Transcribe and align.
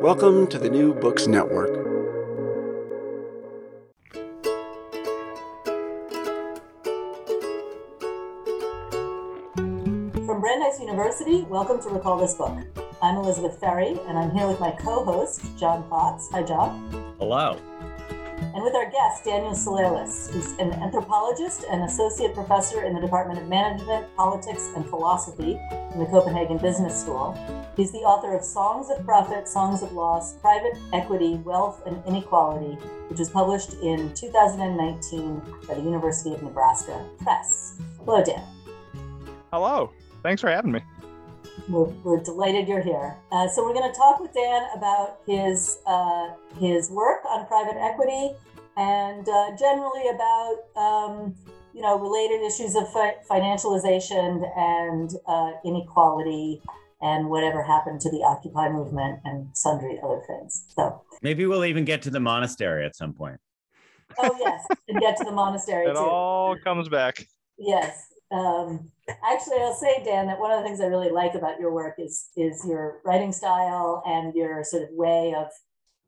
Welcome 0.00 0.46
to 0.46 0.58
the 0.58 0.70
New 0.70 0.94
Books 0.94 1.26
Network. 1.26 1.74
From 10.24 10.40
Brandeis 10.40 10.80
University, 10.80 11.42
welcome 11.42 11.82
to 11.82 11.90
Recall 11.90 12.16
This 12.16 12.32
Book. 12.32 12.56
I'm 13.02 13.16
Elizabeth 13.16 13.60
Ferry, 13.60 14.00
and 14.08 14.16
I'm 14.16 14.30
here 14.30 14.46
with 14.46 14.58
my 14.58 14.70
co 14.70 15.04
host, 15.04 15.42
John 15.58 15.82
Plotz. 15.90 16.30
Hi, 16.30 16.44
John. 16.44 17.14
Hello. 17.18 17.60
And 18.40 18.62
with 18.62 18.74
our 18.74 18.90
guest, 18.90 19.24
Daniel 19.24 19.52
Souleles, 19.52 20.30
who's 20.32 20.52
an 20.58 20.72
anthropologist 20.72 21.64
and 21.70 21.82
associate 21.84 22.34
professor 22.34 22.82
in 22.84 22.94
the 22.94 23.00
Department 23.00 23.38
of 23.38 23.48
Management, 23.48 24.06
Politics, 24.16 24.70
and 24.74 24.84
Philosophy 24.86 25.60
in 25.92 25.98
the 25.98 26.06
Copenhagen 26.06 26.56
Business 26.58 27.00
School. 27.00 27.36
He's 27.76 27.92
the 27.92 27.98
author 27.98 28.34
of 28.34 28.42
Songs 28.42 28.88
of 28.90 29.04
Profit, 29.04 29.46
Songs 29.46 29.82
of 29.82 29.92
Loss, 29.92 30.38
Private 30.38 30.76
Equity, 30.92 31.34
Wealth, 31.36 31.82
and 31.86 32.02
Inequality, 32.06 32.74
which 33.08 33.18
was 33.18 33.28
published 33.28 33.74
in 33.82 34.12
2019 34.14 35.42
by 35.68 35.74
the 35.74 35.82
University 35.82 36.34
of 36.34 36.42
Nebraska 36.42 37.06
Press. 37.22 37.78
Hello, 38.04 38.24
Dan. 38.24 38.42
Hello. 39.52 39.92
Thanks 40.22 40.40
for 40.40 40.50
having 40.50 40.72
me. 40.72 40.80
We're, 41.70 41.84
we're 42.02 42.20
delighted 42.20 42.66
you're 42.66 42.82
here. 42.82 43.16
Uh, 43.30 43.46
so 43.46 43.64
we're 43.64 43.74
going 43.74 43.90
to 43.90 43.96
talk 43.96 44.18
with 44.18 44.34
Dan 44.34 44.62
about 44.76 45.20
his 45.24 45.78
uh, 45.86 46.30
his 46.58 46.90
work 46.90 47.24
on 47.24 47.46
private 47.46 47.76
equity 47.76 48.32
and 48.76 49.28
uh, 49.28 49.56
generally 49.56 50.08
about 50.08 50.56
um, 50.76 51.34
you 51.72 51.80
know 51.80 51.96
related 51.96 52.44
issues 52.44 52.74
of 52.74 52.90
fi- 52.92 53.14
financialization 53.30 54.42
and 54.58 55.12
uh, 55.28 55.52
inequality 55.64 56.60
and 57.00 57.30
whatever 57.30 57.62
happened 57.62 58.00
to 58.00 58.10
the 58.10 58.18
Occupy 58.18 58.68
movement 58.68 59.20
and 59.24 59.48
sundry 59.56 60.00
other 60.02 60.20
things. 60.26 60.64
So 60.74 61.02
maybe 61.22 61.46
we'll 61.46 61.64
even 61.64 61.84
get 61.84 62.02
to 62.02 62.10
the 62.10 62.20
monastery 62.20 62.84
at 62.84 62.96
some 62.96 63.12
point. 63.12 63.38
Oh 64.18 64.36
yes, 64.40 64.66
and 64.88 65.00
get 65.00 65.16
to 65.18 65.24
the 65.24 65.32
monastery 65.32 65.86
it 65.90 65.92
too. 65.92 65.98
all 65.98 66.56
comes 66.64 66.88
back. 66.88 67.24
Yes. 67.58 68.09
Um, 68.30 68.90
actually, 69.24 69.58
I'll 69.58 69.74
say, 69.74 70.02
Dan, 70.04 70.26
that 70.28 70.38
one 70.38 70.50
of 70.52 70.58
the 70.58 70.64
things 70.64 70.80
I 70.80 70.86
really 70.86 71.10
like 71.10 71.34
about 71.34 71.58
your 71.58 71.72
work 71.72 71.96
is 71.98 72.28
is 72.36 72.64
your 72.66 73.00
writing 73.04 73.32
style 73.32 74.02
and 74.06 74.34
your 74.34 74.62
sort 74.64 74.84
of 74.84 74.88
way 74.92 75.34
of 75.34 75.48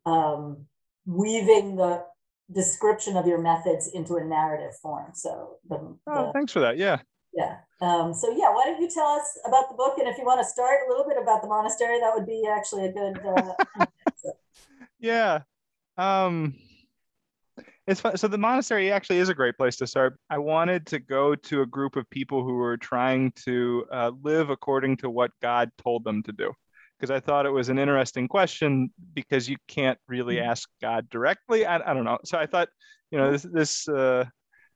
um, 0.06 0.66
weaving 1.06 1.76
the 1.76 2.04
description 2.52 3.16
of 3.16 3.26
your 3.26 3.38
methods 3.38 3.88
into 3.88 4.16
a 4.16 4.24
narrative 4.24 4.76
form. 4.80 5.10
So, 5.14 5.56
the, 5.68 5.96
Oh, 6.06 6.26
the- 6.26 6.32
thanks 6.32 6.52
for 6.52 6.60
that. 6.60 6.76
Yeah. 6.76 7.00
yeah. 7.32 7.56
Um, 7.80 8.14
so, 8.14 8.30
yeah, 8.30 8.52
why 8.54 8.64
don't 8.66 8.80
you 8.80 8.88
tell 8.88 9.06
us 9.08 9.38
about 9.46 9.68
the 9.68 9.74
book? 9.74 9.98
And 9.98 10.06
if 10.06 10.16
you 10.18 10.24
want 10.24 10.40
to 10.40 10.44
start 10.44 10.80
a 10.86 10.88
little 10.90 11.04
bit 11.08 11.16
about 11.20 11.42
the 11.42 11.48
monastery, 11.48 11.98
that 12.00 12.14
would 12.14 12.26
be 12.26 12.46
actually 12.48 12.86
a 12.86 12.92
good. 12.92 13.18
Uh, 13.24 13.86
Yeah. 14.98 15.40
Um 15.96 16.54
it's 17.87 18.00
fun. 18.00 18.16
So 18.16 18.28
the 18.28 18.38
monastery 18.38 18.93
actually 18.93 19.19
is 19.19 19.28
a 19.28 19.34
great 19.34 19.56
place 19.56 19.76
to 19.76 19.87
start. 19.87 20.19
I 20.31 20.38
wanted 20.38 20.87
to 20.87 20.98
go 20.98 21.34
to 21.34 21.62
a 21.62 21.66
group 21.66 21.97
of 21.97 22.09
people 22.10 22.44
who 22.44 22.54
were 22.54 22.76
trying 22.76 23.32
to 23.44 23.84
uh, 23.93 24.10
live 24.22 24.50
according 24.50 24.98
to 24.98 25.10
what 25.10 25.32
God 25.41 25.70
told 25.78 26.04
them 26.04 26.22
to 26.25 26.32
do. 26.32 26.53
Because 26.98 27.10
I 27.10 27.19
thought 27.19 27.47
it 27.47 27.50
was 27.50 27.69
an 27.69 27.78
interesting 27.81 28.28
question 28.28 28.91
because 29.12 29.48
you 29.48 29.56
can't 29.66 29.98
really 30.06 30.38
ask 30.38 30.69
God 30.81 31.10
directly. 31.10 31.66
I, 31.66 31.91
I 31.91 31.94
don't 31.94 32.04
know. 32.04 32.19
So 32.25 32.38
I 32.38 32.47
thought, 32.47 32.69
you 33.10 33.19
know, 33.19 33.32
this, 33.32 33.43
this 33.43 33.88
uh, 33.88 34.25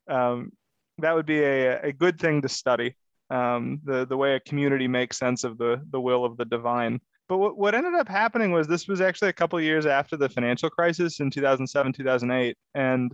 um, 0.09 0.51
that 0.97 1.15
would 1.15 1.25
be 1.25 1.39
a, 1.39 1.81
a 1.83 1.93
good 1.93 2.19
thing 2.19 2.41
to 2.41 2.49
study. 2.49 2.97
Um, 3.29 3.79
the, 3.83 4.05
the 4.05 4.17
way 4.17 4.35
a 4.35 4.41
community 4.41 4.87
makes 4.87 5.17
sense 5.17 5.45
of 5.45 5.57
the, 5.57 5.81
the 5.89 6.01
will 6.01 6.25
of 6.25 6.35
the 6.35 6.45
divine. 6.45 6.99
But 7.27 7.37
what, 7.37 7.57
what 7.57 7.75
ended 7.75 7.93
up 7.93 8.07
happening 8.07 8.51
was 8.51 8.67
this 8.67 8.87
was 8.87 9.01
actually 9.01 9.29
a 9.29 9.33
couple 9.33 9.59
years 9.59 9.85
after 9.85 10.15
the 10.15 10.29
financial 10.29 10.69
crisis 10.69 11.19
in 11.19 11.29
2007, 11.29 11.93
2008. 11.93 12.57
And 12.73 13.13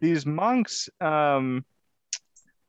these 0.00 0.26
monks, 0.26 0.88
um, 1.00 1.64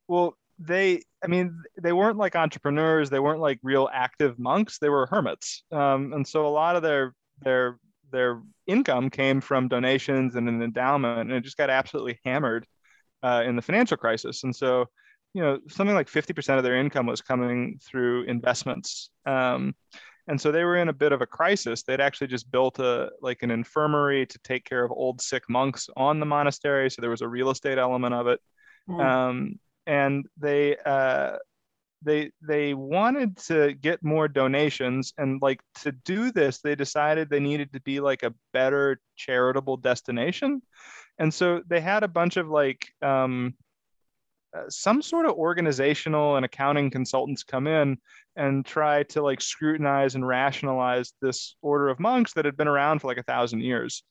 well, 0.08 0.38
they, 0.58 1.02
I 1.24 1.28
mean, 1.28 1.62
they 1.82 1.92
weren't 1.92 2.18
like 2.18 2.36
entrepreneurs. 2.36 3.10
They 3.10 3.20
weren't 3.20 3.42
like 3.42 3.60
real 3.62 3.90
active 3.92 4.40
monks. 4.40 4.78
They 4.78 4.90
were 4.90 5.08
hermits. 5.08 5.64
Um, 5.72 6.14
and 6.14 6.26
so 6.26 6.48
a 6.48 6.50
lot 6.50 6.78
of 6.78 6.82
their, 6.82 7.14
their, 7.42 7.78
their 8.12 8.42
income 8.66 9.10
came 9.10 9.42
from 9.42 9.68
donations 9.68 10.36
and 10.36 10.48
an 10.48 10.62
endowment, 10.62 11.20
and 11.22 11.32
it 11.34 11.44
just 11.44 11.58
got 11.58 11.70
absolutely 11.70 12.20
hammered 12.24 12.66
uh, 13.22 13.44
in 13.46 13.58
the 13.58 13.62
financial 13.62 13.98
crisis. 13.98 14.44
And 14.44 14.56
so, 14.56 14.86
you 15.34 15.42
know, 15.42 15.60
something 15.68 15.96
like 15.96 16.08
50% 16.08 16.58
of 16.58 16.64
their 16.64 16.78
income 16.78 17.08
was 17.08 17.22
coming 17.22 17.80
through 17.84 18.24
investments. 18.24 19.10
Um, 19.26 19.76
and 20.28 20.40
so 20.40 20.52
they 20.52 20.64
were 20.64 20.78
in 20.78 20.90
a 20.90 20.94
bit 20.94 21.12
of 21.12 21.22
a 21.22 21.28
crisis. 21.28 21.84
They'd 21.84 22.02
actually 22.02 22.28
just 22.28 22.50
built 22.52 22.80
a 22.80 23.12
like 23.22 23.44
an 23.44 23.52
infirmary 23.52 24.26
to 24.26 24.40
take 24.40 24.66
care 24.66 24.84
of 24.84 24.92
old 24.92 25.22
sick 25.22 25.44
monks 25.50 25.88
on 25.96 26.20
the 26.20 26.26
monastery. 26.26 26.90
So 26.90 27.02
there 27.02 27.12
was 27.12 27.22
a 27.22 27.28
real 27.28 27.52
estate 27.52 27.78
element 27.78 28.14
of 28.14 28.28
it. 28.28 28.40
Um, 29.00 29.60
and 29.86 30.26
they 30.38 30.78
uh, 30.84 31.38
they 32.02 32.32
they 32.42 32.74
wanted 32.74 33.38
to 33.48 33.74
get 33.74 34.04
more 34.04 34.28
donations. 34.28 35.14
And 35.18 35.42
like 35.42 35.62
to 35.82 35.92
do 35.92 36.32
this 36.32 36.60
they 36.62 36.76
decided 36.76 37.30
they 37.30 37.40
needed 37.40 37.74
to 37.74 37.82
be 37.82 38.00
like 38.00 38.24
a 38.24 38.34
better 38.52 39.00
charitable 39.16 39.78
destination. 39.78 40.62
And 41.20 41.34
so 41.34 41.62
they 41.68 41.82
had 41.82 42.04
a 42.04 42.10
bunch 42.10 42.38
of 42.38 42.50
like 42.50 42.88
um, 43.02 43.54
uh, 44.56 44.70
some 44.70 45.02
sort 45.02 45.26
of 45.26 45.34
organizational 45.34 46.36
and 46.36 46.46
accounting 46.46 46.90
consultants 46.90 47.44
come 47.44 47.68
in 47.68 47.98
and 48.36 48.66
try 48.66 49.04
to 49.04 49.22
like 49.22 49.42
scrutinize 49.42 50.16
and 50.16 50.28
rationalize 50.28 51.14
this 51.22 51.56
order 51.62 51.90
of 51.90 52.00
monks 52.00 52.34
that 52.34 52.46
had 52.46 52.58
been 52.58 52.68
around 52.68 53.00
for 53.00 53.08
like 53.08 53.18
a 53.18 53.24
thousand 53.24 53.62
years. 53.62 54.04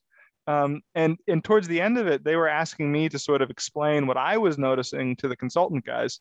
Um, 0.47 0.83
and 0.95 1.17
and 1.27 1.43
towards 1.43 1.69
the 1.69 1.81
end 1.81 1.97
of 1.97 2.07
it, 2.07 2.23
they 2.23 2.37
were 2.37 2.49
asking 2.49 2.93
me 2.93 3.09
to 3.09 3.19
sort 3.19 3.41
of 3.41 3.51
explain 3.51 4.07
what 4.07 4.19
I 4.19 4.37
was 4.37 4.59
noticing 4.59 5.17
to 5.17 5.29
the 5.29 5.37
consultant 5.37 5.87
guys, 5.87 6.21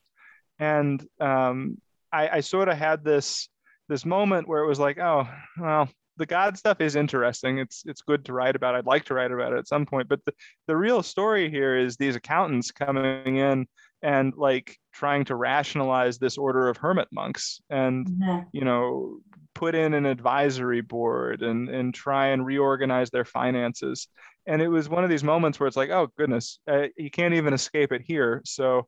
and 0.60 1.06
um, 1.20 1.78
I, 2.12 2.30
I 2.30 2.40
sort 2.40 2.70
of 2.70 2.78
had 2.78 3.04
this 3.04 3.50
this 3.90 4.06
moment 4.06 4.48
where 4.48 4.64
it 4.64 4.68
was 4.68 4.80
like, 4.80 4.98
oh, 4.98 5.28
well, 5.60 5.90
the 6.16 6.25
God 6.25 6.58
stuff 6.58 6.80
is 6.80 6.96
interesting. 6.96 7.58
It's 7.58 7.84
it's 7.86 8.02
good 8.02 8.24
to 8.25 8.34
write 8.34 8.56
about. 8.56 8.75
I'd 8.75 8.86
like 8.86 9.06
to 9.06 9.14
write 9.14 9.31
about 9.31 9.54
it 9.54 9.60
at 9.60 9.68
some 9.68 9.86
point, 9.86 10.08
but 10.08 10.24
the, 10.25 10.34
the 10.68 10.78
real 10.78 11.04
story 11.04 11.50
here 11.50 11.75
is 11.78 11.98
these 11.98 12.16
accountants 12.16 12.72
coming 12.72 13.38
in 13.38 13.68
and 14.03 14.33
like 14.35 14.77
trying 14.94 15.25
to 15.25 15.35
rationalize 15.35 16.19
this 16.19 16.38
order 16.38 16.67
of 16.67 16.77
hermit 16.77 17.07
monks 17.11 17.61
and 17.69 18.07
you 18.51 18.63
know 18.63 19.17
put 19.55 19.73
in 19.73 19.94
an 19.94 20.05
advisory 20.05 20.81
board 20.81 21.41
and 21.41 21.69
and 21.69 21.94
try 21.94 22.27
and 22.27 22.45
reorganize 22.45 23.09
their 23.09 23.25
finances 23.25 24.07
and 24.45 24.61
it 24.61 24.67
was 24.67 24.89
one 24.89 25.03
of 25.03 25.09
these 25.09 25.23
moments 25.23 25.59
where 25.59 25.67
it's 25.67 25.77
like 25.77 25.89
oh 25.89 26.07
goodness 26.17 26.59
uh, 26.69 26.83
you 26.97 27.09
can't 27.09 27.33
even 27.33 27.53
escape 27.53 27.91
it 27.91 28.01
here 28.05 28.41
so 28.45 28.88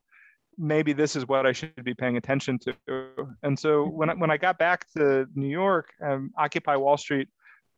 maybe 0.58 0.94
this 0.94 1.16
is 1.16 1.28
what 1.28 1.46
I 1.46 1.52
should 1.52 1.84
be 1.84 1.94
paying 1.94 2.18
attention 2.18 2.60
to. 2.60 2.76
And 3.44 3.58
so 3.58 3.86
when 3.86 4.10
I, 4.10 4.14
when 4.14 4.32
I 4.32 4.38
got 4.38 4.58
back 4.58 4.86
to 4.96 5.28
New 5.36 5.50
York, 5.50 5.90
um, 6.02 6.32
Occupy 6.38 6.76
Wall 6.78 6.98
Street 6.98 7.28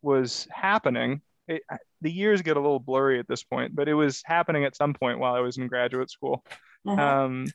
was 0.02 0.48
happening. 0.52 1.22
It, 1.48 1.64
the 2.02 2.12
years 2.12 2.42
get 2.42 2.58
a 2.58 2.60
little 2.60 2.80
blurry 2.80 3.20
at 3.20 3.28
this 3.28 3.44
point, 3.44 3.76
but 3.76 3.88
it 3.88 3.94
was 3.94 4.22
happening 4.26 4.66
at 4.66 4.76
some 4.76 4.94
point 4.94 5.20
while 5.20 5.34
I 5.34 5.40
was 5.40 5.58
in 5.58 5.68
graduate 5.68 6.10
school. 6.10 6.44
Uh-huh. 6.86 7.02
Um, 7.02 7.48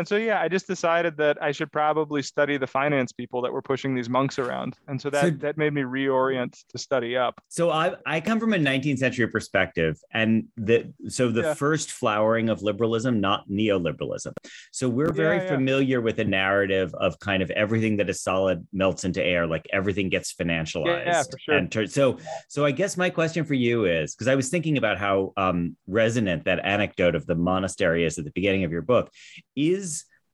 and 0.00 0.08
so 0.08 0.16
yeah 0.16 0.40
i 0.40 0.48
just 0.48 0.66
decided 0.66 1.16
that 1.16 1.40
i 1.42 1.52
should 1.52 1.70
probably 1.70 2.22
study 2.22 2.56
the 2.56 2.66
finance 2.66 3.12
people 3.12 3.42
that 3.42 3.52
were 3.52 3.62
pushing 3.62 3.94
these 3.94 4.08
monks 4.08 4.38
around 4.38 4.74
and 4.88 5.00
so 5.00 5.10
that 5.10 5.22
so, 5.22 5.30
that 5.30 5.58
made 5.58 5.72
me 5.74 5.82
reorient 5.82 6.64
to 6.68 6.78
study 6.78 7.16
up 7.16 7.40
so 7.48 7.70
i 7.70 7.94
i 8.06 8.18
come 8.20 8.40
from 8.40 8.54
a 8.54 8.56
19th 8.56 8.98
century 8.98 9.28
perspective 9.28 9.98
and 10.12 10.44
the 10.56 10.90
so 11.08 11.30
the 11.30 11.42
yeah. 11.42 11.54
first 11.54 11.92
flowering 11.92 12.48
of 12.48 12.62
liberalism 12.62 13.20
not 13.20 13.46
neoliberalism 13.48 14.32
so 14.72 14.88
we're 14.88 15.12
very 15.12 15.36
yeah, 15.36 15.42
yeah. 15.42 15.48
familiar 15.50 16.00
with 16.00 16.18
a 16.18 16.24
narrative 16.24 16.94
of 16.94 17.18
kind 17.20 17.42
of 17.42 17.50
everything 17.50 17.98
that 17.98 18.08
is 18.08 18.22
solid 18.22 18.66
melts 18.72 19.04
into 19.04 19.22
air 19.22 19.46
like 19.46 19.66
everything 19.72 20.08
gets 20.08 20.32
financialized 20.32 21.04
yeah, 21.04 21.22
for 21.22 21.38
sure. 21.38 21.54
and 21.56 21.90
so 21.92 22.16
so 22.48 22.64
i 22.64 22.70
guess 22.70 22.96
my 22.96 23.10
question 23.10 23.44
for 23.44 23.54
you 23.54 23.84
is 23.84 24.14
because 24.14 24.28
i 24.28 24.34
was 24.34 24.48
thinking 24.48 24.78
about 24.78 24.96
how 24.96 25.32
um, 25.36 25.76
resonant 25.86 26.44
that 26.44 26.58
anecdote 26.64 27.14
of 27.14 27.26
the 27.26 27.34
monastery 27.34 28.06
is 28.06 28.16
at 28.18 28.24
the 28.24 28.32
beginning 28.32 28.64
of 28.64 28.72
your 28.72 28.82
book 28.82 29.10
is 29.54 29.89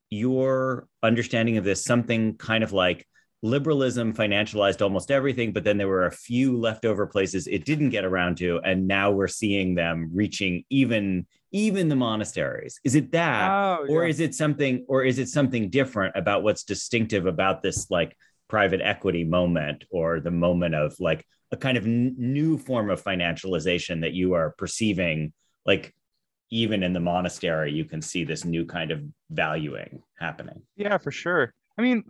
your 0.09 0.87
understanding 1.03 1.57
of 1.57 1.63
this 1.63 1.83
something 1.83 2.35
kind 2.37 2.63
of 2.63 2.73
like 2.73 3.05
liberalism 3.43 4.13
financialized 4.13 4.81
almost 4.81 5.11
everything, 5.11 5.53
but 5.53 5.63
then 5.63 5.77
there 5.77 5.87
were 5.87 6.05
a 6.05 6.11
few 6.11 6.57
leftover 6.57 7.05
places 7.05 7.47
it 7.47 7.65
didn't 7.65 7.89
get 7.89 8.05
around 8.05 8.37
to, 8.37 8.59
and 8.63 8.87
now 8.87 9.11
we're 9.11 9.27
seeing 9.27 9.75
them 9.75 10.09
reaching 10.13 10.63
even 10.69 11.25
even 11.51 11.87
the 11.87 11.95
monasteries. 11.95 12.79
Is 12.83 12.95
it 12.95 13.11
that, 13.11 13.49
oh, 13.49 13.85
yeah. 13.87 13.95
or 13.95 14.05
is 14.05 14.19
it 14.19 14.35
something, 14.35 14.85
or 14.87 15.03
is 15.03 15.17
it 15.17 15.29
something 15.29 15.69
different 15.69 16.15
about 16.17 16.43
what's 16.43 16.63
distinctive 16.63 17.25
about 17.25 17.61
this 17.61 17.89
like 17.89 18.17
private 18.49 18.81
equity 18.81 19.23
moment, 19.23 19.85
or 19.89 20.19
the 20.19 20.31
moment 20.31 20.75
of 20.75 20.95
like 20.99 21.25
a 21.51 21.57
kind 21.57 21.77
of 21.77 21.85
n- 21.85 22.15
new 22.17 22.57
form 22.57 22.89
of 22.89 23.03
financialization 23.03 24.01
that 24.01 24.13
you 24.13 24.33
are 24.33 24.55
perceiving, 24.57 25.31
like 25.65 25.93
even 26.49 26.83
in 26.83 26.93
the 26.93 26.99
monastery, 26.99 27.71
you 27.71 27.85
can 27.85 28.01
see 28.01 28.23
this 28.23 28.45
new 28.45 28.65
kind 28.65 28.91
of 28.91 29.01
valuing 29.29 30.01
happening. 30.19 30.61
Yeah, 30.75 30.97
for 30.97 31.11
sure. 31.11 31.53
I 31.77 31.81
mean, 31.81 32.03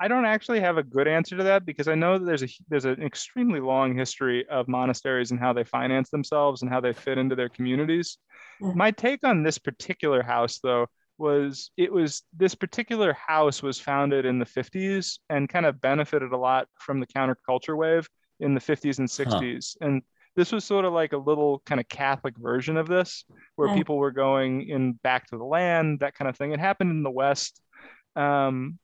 I 0.00 0.08
don't 0.08 0.24
actually 0.24 0.60
have 0.60 0.78
a 0.78 0.82
good 0.82 1.06
answer 1.06 1.36
to 1.36 1.44
that 1.44 1.66
because 1.66 1.86
I 1.86 1.94
know 1.94 2.18
that 2.18 2.24
there's 2.24 2.42
a 2.42 2.48
there's 2.68 2.86
an 2.86 3.02
extremely 3.02 3.60
long 3.60 3.96
history 3.96 4.48
of 4.48 4.66
monasteries 4.66 5.30
and 5.30 5.38
how 5.38 5.52
they 5.52 5.64
finance 5.64 6.10
themselves 6.10 6.62
and 6.62 6.70
how 6.70 6.80
they 6.80 6.92
fit 6.92 7.18
into 7.18 7.36
their 7.36 7.50
communities. 7.50 8.18
Mm-hmm. 8.62 8.78
My 8.78 8.90
take 8.90 9.20
on 9.24 9.42
this 9.42 9.58
particular 9.58 10.22
house, 10.22 10.58
though, 10.62 10.86
was 11.18 11.70
it 11.76 11.92
was 11.92 12.22
this 12.34 12.54
particular 12.54 13.12
house 13.12 13.62
was 13.62 13.78
founded 13.78 14.24
in 14.24 14.38
the 14.38 14.46
50s 14.46 15.18
and 15.28 15.50
kind 15.50 15.66
of 15.66 15.80
benefited 15.80 16.32
a 16.32 16.36
lot 16.36 16.66
from 16.78 16.98
the 16.98 17.06
counterculture 17.06 17.76
wave 17.76 18.08
in 18.40 18.54
the 18.54 18.60
50s 18.60 18.98
and 18.98 19.08
60s, 19.08 19.76
huh. 19.78 19.86
and 19.86 20.02
this 20.36 20.52
was 20.52 20.64
sort 20.64 20.84
of 20.84 20.92
like 20.92 21.12
a 21.12 21.18
little 21.18 21.62
kind 21.66 21.80
of 21.80 21.88
Catholic 21.88 22.36
version 22.38 22.76
of 22.76 22.86
this, 22.86 23.24
where 23.56 23.68
yeah. 23.68 23.74
people 23.74 23.98
were 23.98 24.12
going 24.12 24.68
in 24.68 24.92
back 25.02 25.26
to 25.28 25.38
the 25.38 25.44
land, 25.44 26.00
that 26.00 26.14
kind 26.14 26.28
of 26.28 26.36
thing. 26.36 26.52
It 26.52 26.60
happened 26.60 26.90
in 26.90 27.02
the 27.02 27.10
West. 27.10 27.60
Um, 28.16 28.78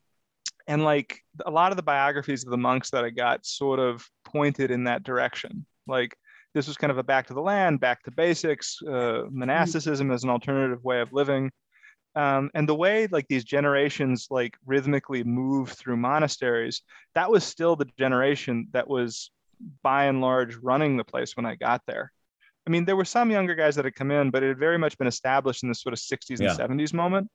and 0.66 0.84
like 0.84 1.20
a 1.44 1.50
lot 1.50 1.72
of 1.72 1.76
the 1.76 1.82
biographies 1.82 2.44
of 2.44 2.50
the 2.50 2.56
monks 2.56 2.90
that 2.90 3.04
I 3.04 3.10
got 3.10 3.46
sort 3.46 3.78
of 3.78 4.04
pointed 4.25 4.70
in 4.70 4.84
that 4.84 5.04
direction. 5.04 5.64
Like 5.87 6.16
this 6.54 6.66
was 6.66 6.76
kind 6.76 6.90
of 6.90 6.98
a 6.98 7.04
back 7.04 7.26
to 7.28 7.34
the 7.34 7.40
land, 7.40 7.81
back 7.81 8.02
to 8.04 8.10
basics, 8.10 8.78
uh, 8.82 9.22
monasticism 9.31 10.10
as 10.10 10.25
an 10.25 10.31
alternative 10.31 10.82
way 10.82 11.00
of 11.00 11.12
living. 11.12 11.52
Um, 12.16 12.50
and 12.54 12.66
the 12.66 12.75
way 12.75 13.06
like 13.08 13.28
these 13.28 13.44
generations 13.44 14.28
like 14.31 14.56
rhythmically 14.64 15.22
move 15.22 15.70
through 15.70 15.99
monasteries, 15.99 16.82
that 17.14 17.31
was 17.31 17.44
still 17.44 17.76
the 17.76 17.88
generation 17.99 18.69
that 18.72 18.88
was 18.88 19.31
by 19.82 20.05
and 20.06 20.20
large 20.20 20.56
running 20.56 20.97
the 20.97 21.05
place 21.05 21.37
when 21.37 21.47
I 21.47 21.55
got 21.55 21.82
there. 21.87 22.12
I 22.67 22.70
mean, 22.70 22.85
there 22.85 22.97
were 22.97 23.05
some 23.05 23.31
younger 23.31 23.55
guys 23.55 23.76
that 23.76 23.85
had 23.85 23.94
come 23.94 24.11
in, 24.11 24.31
but 24.31 24.43
it 24.43 24.49
had 24.49 24.58
very 24.58 24.79
much 24.79 24.99
been 24.99 25.06
established 25.06 25.62
in 25.62 25.69
this 25.69 25.81
sort 25.81 25.93
of 25.93 26.00
60s 26.00 26.41
yeah. 26.41 26.56
and 26.58 26.81
70s 26.81 26.93
moment. 26.93 27.31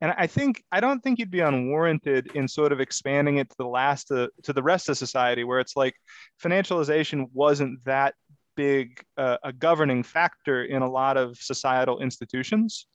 And 0.00 0.14
I 0.16 0.26
think 0.26 0.64
I 0.72 0.80
don't 0.80 1.00
think 1.00 1.18
you'd 1.18 1.30
be 1.30 1.40
unwarranted 1.40 2.34
in 2.34 2.48
sort 2.48 2.72
of 2.72 2.80
expanding 2.80 3.36
it 3.36 3.50
to 3.50 3.56
the 3.58 3.66
last 3.66 4.10
uh, 4.10 4.28
to 4.44 4.54
the 4.54 4.62
rest 4.62 4.88
of 4.88 4.96
society, 4.96 5.44
where 5.44 5.60
it's 5.60 5.76
like 5.76 5.94
financialization 6.42 7.28
wasn't 7.34 7.84
that 7.84 8.14
big 8.56 9.02
uh, 9.18 9.36
a 9.44 9.52
governing 9.52 10.02
factor 10.02 10.64
in 10.64 10.80
a 10.80 10.90
lot 10.90 11.18
of 11.18 11.36
societal 11.36 12.00
institutions. 12.00 12.86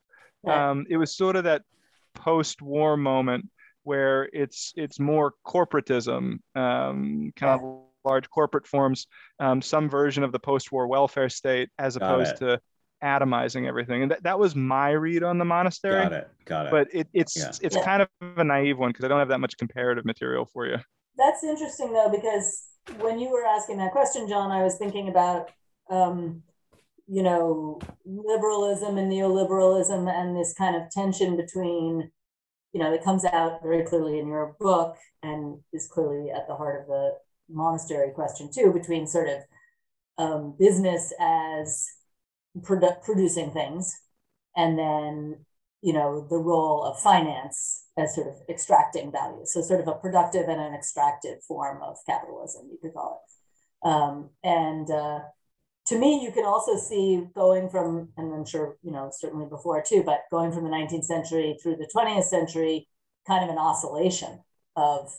Um, 0.48 0.86
it 0.90 0.98
was 0.98 1.16
sort 1.16 1.36
of 1.36 1.44
that 1.46 1.64
post-war 2.14 2.98
moment 2.98 3.50
where 3.84 4.30
it's 4.34 4.74
it's 4.76 5.00
more 5.00 5.34
corporatism, 5.46 6.40
um, 6.56 7.32
kind 7.36 7.62
of 7.62 7.86
large 8.06 8.30
corporate 8.30 8.68
forms 8.68 9.08
um, 9.40 9.62
some 9.62 9.90
version 9.90 10.24
of 10.24 10.32
the 10.32 10.40
post-war 10.40 10.88
welfare 10.88 11.30
state 11.30 11.70
as 11.80 11.96
opposed 11.96 12.38
to 12.38 12.60
atomizing 13.04 13.68
everything. 13.68 14.04
And 14.04 14.12
th- 14.12 14.22
that 14.24 14.40
was 14.40 14.56
my 14.56 14.92
read 14.92 15.24
on 15.24 15.38
the 15.38 15.46
monastery 15.46 16.04
got 16.04 16.14
it. 16.14 16.30
Got 16.46 16.66
it. 16.68 16.72
but 16.72 16.88
it, 16.94 17.08
it's 17.14 17.38
yeah. 17.38 17.52
it's 17.62 17.78
kind 17.78 18.02
of 18.02 18.10
a 18.38 18.44
naive 18.44 18.78
one 18.78 18.90
because 18.90 19.06
i 19.06 19.08
don't 19.08 19.20
have 19.20 19.30
that 19.30 19.40
much 19.40 19.58
comparative 19.58 20.06
material 20.06 20.46
for 20.46 20.66
you. 20.66 20.78
That's 21.18 21.44
interesting 21.44 21.94
though 21.94 22.10
because 22.10 22.64
when 23.00 23.20
you 23.20 23.30
were 23.30 23.46
asking 23.46 23.78
that 23.78 23.92
question 23.92 24.28
john 24.28 24.52
i 24.52 24.64
was 24.64 24.78
thinking 24.78 25.10
about 25.10 25.50
um, 25.90 26.44
you 27.08 27.24
know 27.24 27.80
liberalism 28.06 28.98
and 28.98 29.12
neoliberalism 29.12 30.10
and 30.10 30.36
this 30.36 30.54
kind 30.54 30.76
of 30.76 30.90
tension 30.92 31.38
between 31.38 32.12
you 32.74 32.80
know 32.80 32.94
it 32.94 33.04
comes 33.04 33.26
out 33.26 33.62
very 33.62 33.84
clearly 33.84 34.20
in 34.20 34.28
your 34.28 34.56
book 34.60 34.98
and 35.24 35.60
is 35.74 35.88
clearly 35.88 36.32
at 36.32 36.48
the 36.48 36.56
heart 36.56 36.82
of 36.82 36.88
the 36.88 37.14
monastery 37.50 38.12
question 38.12 38.50
too 38.52 38.72
between 38.74 39.08
sort 39.08 39.30
of 39.30 39.42
um, 40.18 40.56
business 40.58 41.14
as 41.20 41.88
produ- 42.62 43.02
producing 43.04 43.52
things 43.52 43.94
and 44.56 44.78
then 44.80 45.38
you 45.82 45.94
know 45.94 46.26
the 46.30 46.38
role 46.38 46.84
of 46.84 47.00
finance 47.00 47.86
as 47.98 48.16
sort 48.16 48.28
of 48.28 48.36
extracting 48.50 49.12
value. 49.12 49.46
So 49.46 49.62
sort 49.62 49.82
of 49.82 49.88
a 49.88 49.94
productive 49.94 50.48
and 50.48 50.60
an 50.60 50.74
extractive 50.74 51.44
form 51.44 51.82
of 51.84 51.98
capitalism 52.06 52.70
you 52.72 52.78
could 52.82 52.94
call 52.94 53.22
it. 53.22 53.88
Um, 53.88 54.30
and 54.44 54.90
uh, 54.90 55.20
to 55.86 56.00
me 56.00 56.24
you 56.24 56.32
can 56.32 56.46
also 56.46 56.78
see 56.78 57.24
going 57.36 57.70
from 57.70 58.10
and 58.18 58.34
i'm 58.34 58.46
sure 58.46 58.78
you 58.84 58.92
know 58.92 59.10
certainly 59.12 59.46
before 59.46 59.82
too 59.82 60.04
but 60.04 60.22
going 60.32 60.52
from 60.52 60.64
the 60.64 60.70
19th 60.70 61.04
century 61.04 61.58
through 61.62 61.76
the 61.76 61.90
20th 61.96 62.24
century 62.24 62.88
kind 63.28 63.44
of 63.44 63.50
an 63.50 63.58
oscillation 63.58 64.40
of 64.76 65.16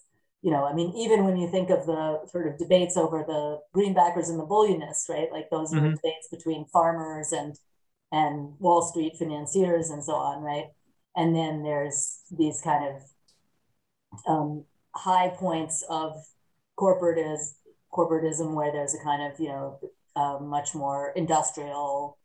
you 0.47 0.53
know, 0.53 0.65
I 0.65 0.75
mean, 0.75 0.93
even 0.97 1.25
when 1.25 1.37
you 1.37 1.51
think 1.51 1.71
of 1.71 1.87
the 1.87 2.21
sort 2.31 2.47
of 2.47 2.57
debates 2.57 2.97
over 2.97 3.25
the 3.27 3.59
greenbackers 3.75 4.29
and 4.29 4.39
the 4.39 4.45
bullionists, 4.45 5.09
right? 5.09 5.27
Like 5.33 5.51
those 5.51 5.73
mm-hmm. 5.73 5.97
debates 5.97 6.29
between 6.31 6.67
farmers 6.67 7.33
and 7.33 7.59
and 8.13 8.55
Wall 8.61 8.81
Street 8.83 9.15
financiers 9.19 9.91
and 9.91 10.05
so 10.05 10.13
on, 10.13 10.45
right? 10.45 10.67
And 11.17 11.35
then 11.35 11.65
there's 11.65 12.21
these 12.31 12.61
kind 12.63 12.95
of 12.95 13.03
um, 14.29 14.65
high 14.95 15.31
points 15.31 15.85
of 15.91 16.13
corporatism, 16.79 17.55
corporatism 17.93 18.55
where 18.55 18.71
there's 18.71 18.95
a 18.95 19.03
kind 19.03 19.33
of 19.33 19.41
you 19.41 19.49
know 19.49 19.81
uh, 20.15 20.39
much 20.41 20.77
more 20.77 21.11
industrial 21.17 22.19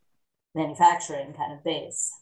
manufacturing 0.54 1.34
kind 1.34 1.54
of 1.54 1.64
base. 1.64 2.14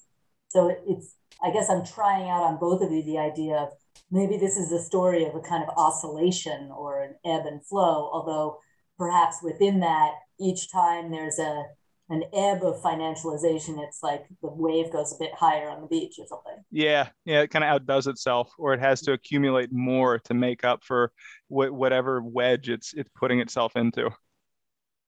So 0.48 0.74
it's 0.88 1.14
I 1.44 1.52
guess 1.52 1.70
I'm 1.70 1.86
trying 1.86 2.30
out 2.30 2.44
on 2.44 2.58
both 2.58 2.82
of 2.82 2.90
you 2.90 3.04
the 3.04 3.18
idea 3.18 3.58
of 3.58 3.70
maybe 4.12 4.38
this 4.38 4.58
is 4.58 4.72
a 4.72 4.82
story 4.82 5.26
of 5.26 5.36
a 5.36 5.42
kind 5.42 5.64
of 5.64 5.70
oscillation 5.78 6.72
or 6.72 7.04
an 7.04 7.16
ebb 7.26 7.46
and 7.46 7.66
flow, 7.66 8.10
although 8.12 8.60
perhaps 8.98 9.38
within 9.44 9.80
that, 9.82 10.12
each 10.40 10.72
time 10.72 11.12
there's 11.12 11.40
a 11.40 11.66
an 12.12 12.24
ebb 12.34 12.64
of 12.64 12.82
financialization, 12.82 13.78
it's 13.88 14.02
like 14.02 14.26
the 14.42 14.50
wave 14.50 14.92
goes 14.92 15.14
a 15.14 15.20
bit 15.20 15.32
higher 15.36 15.70
on 15.70 15.82
the 15.82 15.88
beach 15.88 16.16
or 16.18 16.26
something. 16.26 16.56
Yeah, 16.72 17.10
yeah, 17.24 17.42
it 17.42 17.52
kind 17.52 17.64
of 17.64 17.70
outdoes 17.70 18.08
itself, 18.08 18.52
or 18.58 18.74
it 18.74 18.80
has 18.80 19.02
to 19.02 19.14
accumulate 19.14 19.72
more 19.72 20.18
to 20.20 20.34
make 20.34 20.64
up 20.64 20.84
for 20.84 21.12
wh- 21.50 21.72
whatever 21.72 22.22
wedge 22.24 22.70
it's 22.70 22.94
it's 22.96 23.10
putting 23.16 23.40
itself 23.42 23.76
into. 23.76 24.10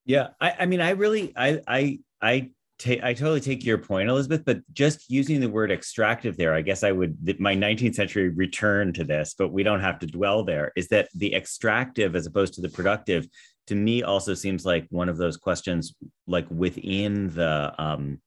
Yeah, 0.05 0.29
I, 0.39 0.55
I 0.59 0.65
mean, 0.67 0.81
I 0.81 0.91
really, 0.91 1.33
I, 1.35 1.61
I, 1.67 1.99
I 2.21 2.51
I 2.87 3.13
totally 3.13 3.41
take 3.41 3.65
your 3.65 3.77
point, 3.77 4.09
Elizabeth, 4.09 4.43
but 4.45 4.59
just 4.73 5.09
using 5.09 5.39
the 5.39 5.49
word 5.49 5.71
extractive 5.71 6.37
there, 6.37 6.53
I 6.53 6.61
guess 6.61 6.83
I 6.83 6.91
would, 6.91 7.39
my 7.39 7.55
19th 7.55 7.95
century 7.95 8.29
return 8.29 8.93
to 8.93 9.03
this, 9.03 9.35
but 9.37 9.49
we 9.49 9.63
don't 9.63 9.81
have 9.81 9.99
to 9.99 10.07
dwell 10.07 10.43
there, 10.43 10.71
is 10.75 10.87
that 10.89 11.09
the 11.15 11.33
extractive 11.33 12.15
as 12.15 12.25
opposed 12.25 12.53
to 12.55 12.61
the 12.61 12.69
productive 12.69 13.27
to 13.67 13.75
me 13.75 14.03
also 14.03 14.33
seems 14.33 14.65
like 14.65 14.87
one 14.89 15.09
of 15.09 15.17
those 15.17 15.37
questions 15.37 15.95
like 16.27 16.49
within 16.49 17.33
the, 17.33 17.73
um, 17.77 18.19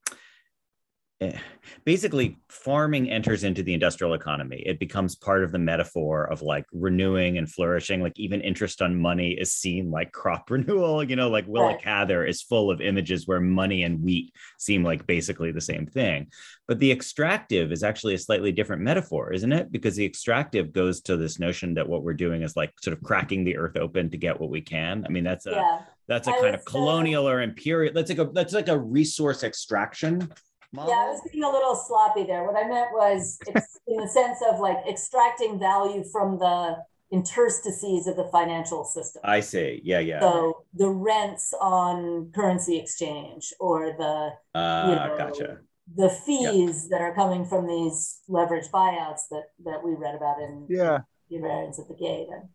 Eh, 1.21 1.39
basically 1.85 2.39
farming 2.49 3.09
enters 3.09 3.45
into 3.45 3.63
the 3.63 3.73
industrial 3.73 4.15
economy. 4.15 4.65
It 4.67 4.81
becomes 4.81 5.15
part 5.15 5.45
of 5.45 5.53
the 5.53 5.61
metaphor 5.61 6.25
of 6.25 6.43
like 6.43 6.65
renewing 6.73 7.39
and 7.39 7.49
flourishing. 7.49 8.03
Like 8.03 8.19
even 8.19 8.41
interest 8.41 8.83
on 8.83 9.01
money 9.01 9.31
is 9.31 9.55
seen 9.55 9.93
like 9.93 10.11
crop 10.11 10.51
renewal. 10.51 11.05
You 11.05 11.15
know 11.15 11.29
like 11.29 11.47
willa 11.47 11.79
cather 11.81 12.27
is 12.27 12.43
full 12.43 12.69
of 12.69 12.81
images 12.81 13.29
where 13.29 13.41
money 13.41 13.85
and 13.85 14.03
wheat 14.03 14.35
seem 14.59 14.83
like 14.83 15.07
basically 15.07 15.53
the 15.53 15.61
same 15.61 15.87
thing. 15.87 16.33
But 16.67 16.81
the 16.81 16.91
extractive 16.91 17.71
is 17.71 17.85
actually 17.85 18.15
a 18.15 18.19
slightly 18.19 18.51
different 18.51 18.83
metaphor 18.83 19.33
isn't 19.33 19.53
it? 19.53 19.71
Because 19.71 19.95
the 19.95 20.05
extractive 20.05 20.73
goes 20.73 21.01
to 21.03 21.17
this 21.17 21.39
notion 21.39 21.75
that 21.75 21.89
what 21.89 22.03
we're 22.03 22.15
doing 22.15 22.43
is 22.43 22.57
like 22.57 22.73
sort 22.83 22.97
of 22.97 23.05
cracking 23.05 23.45
the 23.45 23.57
earth 23.57 23.77
open 23.77 24.11
to 24.11 24.19
get 24.19 24.41
what 24.41 24.51
we 24.51 24.63
can. 24.63 25.05
I 25.07 25.11
mean 25.11 25.25
that's 25.25 25.47
a 25.47 25.53
yeah. 25.53 25.79
that's 26.09 26.27
a 26.27 26.33
I 26.33 26.41
kind 26.41 26.55
of 26.57 26.61
say- 26.63 26.67
colonial 26.67 27.29
or 27.29 27.41
imperial 27.41 27.95
that's 27.95 28.11
like 28.11 28.19
a 28.19 28.25
that's 28.33 28.53
like 28.53 28.69
a 28.69 28.79
resource 28.79 29.45
extraction 29.45 30.29
model. 30.75 30.91
Yeah, 30.93 31.01
I 31.01 31.11
was 31.11 31.21
being 31.31 31.45
a 31.45 31.51
little 31.51 31.75
sloppy 31.75 32.25
there. 32.25 32.45
What 32.45 32.57
I 32.57 32.69
meant 32.69 32.89
was 32.93 33.39
ex- 33.49 33.79
in 33.87 33.97
the 33.97 34.09
sense 34.09 34.39
of 34.51 34.61
like 34.61 34.79
extracting 34.89 35.59
value 35.59 36.05
from 36.13 36.39
the 36.39 36.77
interstices 37.13 38.07
of 38.07 38.17
the 38.17 38.29
financial 38.33 38.85
system. 38.85 39.23
I 39.25 39.41
see. 39.41 39.81
Yeah, 39.85 40.01
yeah. 40.01 40.21
So 40.21 40.65
the 40.75 40.89
rents 40.89 41.55
on 41.61 42.33
currency 42.35 42.77
exchange 42.79 43.53
or 43.61 43.95
the 43.97 44.59
uh, 44.59 44.89
you 44.89 44.97
know, 44.97 45.15
gotcha. 45.17 45.59
the 45.97 46.09
fees 46.11 46.89
that 46.89 47.01
are 47.01 47.15
coming 47.15 47.45
from 47.45 47.67
these 47.67 48.21
leveraged 48.29 48.71
buyouts 48.71 49.23
that 49.31 49.45
that 49.65 49.83
we 49.85 49.95
read 49.95 50.15
about 50.17 50.41
in 50.41 50.67
Yeah. 50.69 51.01
the 51.31 51.39
Barbarians 51.39 51.79
at 51.79 51.89
the 51.89 51.95
Gate. 51.95 52.27
And 52.33 52.49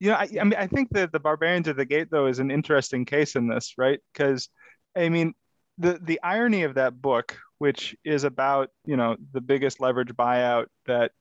You 0.00 0.10
know, 0.10 0.16
I, 0.16 0.28
I 0.40 0.44
mean, 0.44 0.54
I 0.58 0.66
think 0.66 0.90
that 0.90 1.12
the 1.12 1.20
Barbarians 1.20 1.68
at 1.68 1.76
the 1.76 1.86
Gate 1.86 2.08
though 2.10 2.26
is 2.26 2.38
an 2.38 2.50
interesting 2.50 3.04
case 3.06 3.34
in 3.34 3.48
this, 3.48 3.74
right? 3.78 4.00
Because, 4.12 4.48
I 4.96 5.08
mean, 5.08 5.32
the 5.78 5.98
the 6.02 6.20
irony 6.22 6.64
of 6.64 6.74
that 6.74 7.00
book, 7.00 7.38
which 7.62 7.94
is 8.04 8.24
about 8.24 8.70
you 8.84 8.96
know 8.96 9.16
the 9.32 9.40
biggest 9.40 9.78
leverage 9.78 10.12
buyout 10.14 10.66
that 10.86 11.12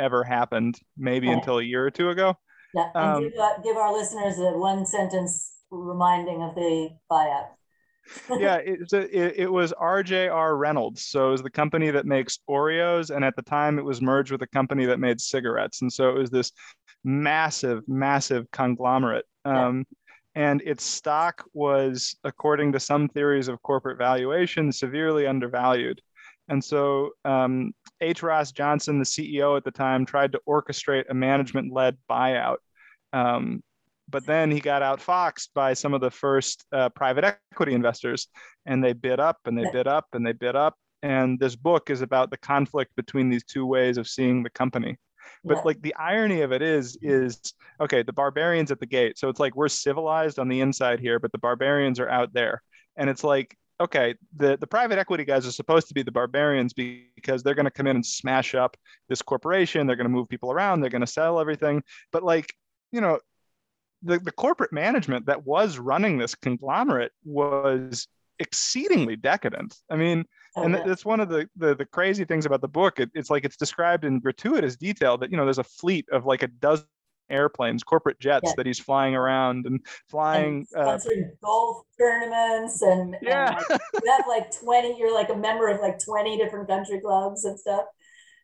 ever 0.00 0.24
happened, 0.24 0.76
maybe 0.96 1.28
Right. 1.28 1.36
until 1.36 1.58
a 1.58 1.62
year 1.62 1.86
or 1.86 1.92
two 1.92 2.10
ago. 2.10 2.34
yeah, 2.74 2.90
and 2.96 3.16
Um, 3.16 3.22
give, 3.22 3.38
uh, 3.38 3.58
give 3.62 3.76
our 3.76 3.92
listeners 3.92 4.36
a 4.40 4.58
one 4.58 4.84
sentence 4.84 5.62
reminding 5.70 6.42
of 6.42 6.56
the 6.56 6.90
buyout. 7.08 7.50
yeah, 8.40 8.56
it's 8.56 8.92
a, 8.94 9.02
it, 9.02 9.34
it 9.44 9.52
was 9.52 9.72
RJR 9.80 10.58
Reynolds. 10.58 11.06
So 11.06 11.28
it 11.28 11.30
was 11.30 11.42
the 11.44 11.50
company 11.50 11.90
that 11.90 12.04
makes 12.04 12.40
Oreos. 12.50 13.14
And 13.14 13.24
at 13.24 13.36
the 13.36 13.42
time, 13.42 13.78
it 13.78 13.84
was 13.84 14.02
merged 14.02 14.32
with 14.32 14.42
a 14.42 14.46
company 14.48 14.86
that 14.86 14.98
made 14.98 15.20
cigarettes. 15.20 15.82
And 15.82 15.92
so 15.92 16.10
it 16.10 16.18
was 16.18 16.30
this 16.30 16.50
massive, 17.04 17.82
massive 17.86 18.50
conglomerate. 18.50 19.24
Yeah. 19.44 19.82
And 20.36 20.60
its 20.60 20.84
stock 20.84 21.44
was, 21.54 22.14
according 22.22 22.72
to 22.72 22.80
some 22.80 23.08
theories 23.08 23.48
of 23.48 23.62
corporate 23.62 23.96
valuation, 23.96 24.70
severely 24.70 25.26
undervalued. 25.26 26.02
And 26.48 26.62
so 26.62 27.12
um, 27.24 27.72
H. 28.02 28.22
Ross 28.22 28.52
Johnson, 28.52 28.98
the 28.98 29.06
CEO 29.06 29.56
at 29.56 29.64
the 29.64 29.70
time, 29.70 30.04
tried 30.04 30.32
to 30.32 30.40
orchestrate 30.46 31.04
a 31.08 31.14
management 31.14 31.72
led 31.72 31.96
buyout. 32.08 32.58
Um, 33.14 33.62
but 34.08 34.26
then 34.26 34.50
he 34.50 34.60
got 34.60 34.82
outfoxed 34.82 35.48
by 35.54 35.72
some 35.72 35.94
of 35.94 36.02
the 36.02 36.10
first 36.10 36.64
uh, 36.70 36.90
private 36.90 37.24
equity 37.52 37.72
investors, 37.72 38.28
and 38.66 38.84
they 38.84 38.92
bid 38.92 39.18
up 39.18 39.38
and 39.46 39.58
they 39.58 39.68
bid 39.72 39.88
up 39.88 40.06
and 40.12 40.24
they 40.24 40.32
bid 40.32 40.54
up. 40.54 40.74
And 41.02 41.40
this 41.40 41.56
book 41.56 41.88
is 41.88 42.02
about 42.02 42.30
the 42.30 42.36
conflict 42.36 42.94
between 42.94 43.30
these 43.30 43.44
two 43.44 43.64
ways 43.64 43.96
of 43.96 44.06
seeing 44.06 44.42
the 44.42 44.50
company. 44.50 44.98
But 45.44 45.58
Yeah. 45.58 45.62
like 45.64 45.82
the 45.82 45.94
irony 45.96 46.42
of 46.42 46.52
it 46.52 46.62
is, 46.62 46.98
is 47.02 47.54
okay, 47.80 48.02
the 48.02 48.12
barbarians 48.12 48.70
at 48.70 48.80
the 48.80 48.86
gate. 48.86 49.18
So 49.18 49.28
it's 49.28 49.40
like 49.40 49.56
we're 49.56 49.68
civilized 49.68 50.38
on 50.38 50.48
the 50.48 50.60
inside 50.60 51.00
here, 51.00 51.18
but 51.18 51.32
the 51.32 51.38
barbarians 51.38 52.00
are 52.00 52.08
out 52.08 52.32
there. 52.32 52.62
And 52.96 53.10
it's 53.10 53.24
like, 53.24 53.56
okay, 53.78 54.14
the, 54.34 54.56
the 54.56 54.66
private 54.66 54.98
equity 54.98 55.24
guys 55.24 55.46
are 55.46 55.52
supposed 55.52 55.88
to 55.88 55.94
be 55.94 56.02
the 56.02 56.10
barbarians 56.12 56.72
because 56.72 57.42
they're 57.42 57.54
going 57.54 57.64
to 57.66 57.70
come 57.70 57.86
in 57.86 57.96
and 57.96 58.06
smash 58.06 58.54
up 58.54 58.76
this 59.08 59.20
corporation. 59.20 59.86
They're 59.86 59.96
going 59.96 60.08
to 60.08 60.12
move 60.12 60.28
people 60.28 60.50
around. 60.50 60.80
They're 60.80 60.90
going 60.90 61.00
to 61.02 61.06
sell 61.06 61.38
everything. 61.40 61.82
But 62.10 62.22
like, 62.22 62.54
you 62.90 63.00
know, 63.02 63.18
the, 64.02 64.18
the 64.18 64.32
corporate 64.32 64.72
management 64.72 65.26
that 65.26 65.44
was 65.44 65.78
running 65.78 66.16
this 66.16 66.34
conglomerate 66.34 67.12
was 67.24 68.08
exceedingly 68.38 69.16
decadent. 69.16 69.74
I 69.90 69.96
mean, 69.96 70.24
and 70.56 70.74
Okay. 70.74 70.88
that's 70.88 71.04
one 71.04 71.20
of 71.20 71.28
the, 71.28 71.48
the 71.56 71.74
the 71.74 71.84
crazy 71.84 72.24
things 72.24 72.46
about 72.46 72.60
the 72.60 72.68
book. 72.68 72.98
It, 73.00 73.10
it's 73.14 73.30
like 73.30 73.44
it's 73.44 73.56
described 73.56 74.04
in 74.04 74.20
gratuitous 74.20 74.76
detail 74.76 75.18
that 75.18 75.30
you 75.30 75.36
know 75.36 75.44
there's 75.44 75.58
a 75.58 75.64
fleet 75.64 76.06
of 76.10 76.26
like 76.26 76.42
a 76.42 76.48
dozen 76.48 76.86
airplanes, 77.28 77.82
corporate 77.82 78.20
jets 78.20 78.50
Yeah. 78.50 78.54
that 78.56 78.66
he's 78.66 78.78
flying 78.78 79.14
around 79.14 79.66
and 79.66 79.80
flying. 80.08 80.66
and 80.74 80.86
Uh, 80.88 80.98
golf 81.42 81.82
tournaments 81.98 82.82
and, 82.82 83.14
and, 83.14 83.22
Yeah. 83.22 83.54
like, 83.56 83.80
you 84.04 84.12
have 84.12 84.26
like 84.28 84.50
20 84.60 84.96
you're 84.98 85.12
like 85.12 85.30
a 85.30 85.34
member 85.36 85.68
of 85.68 85.80
like 85.80 85.98
20 85.98 86.36
different 86.36 86.68
country 86.68 87.00
clubs 87.00 87.44
and 87.44 87.58
stuff 87.58 87.84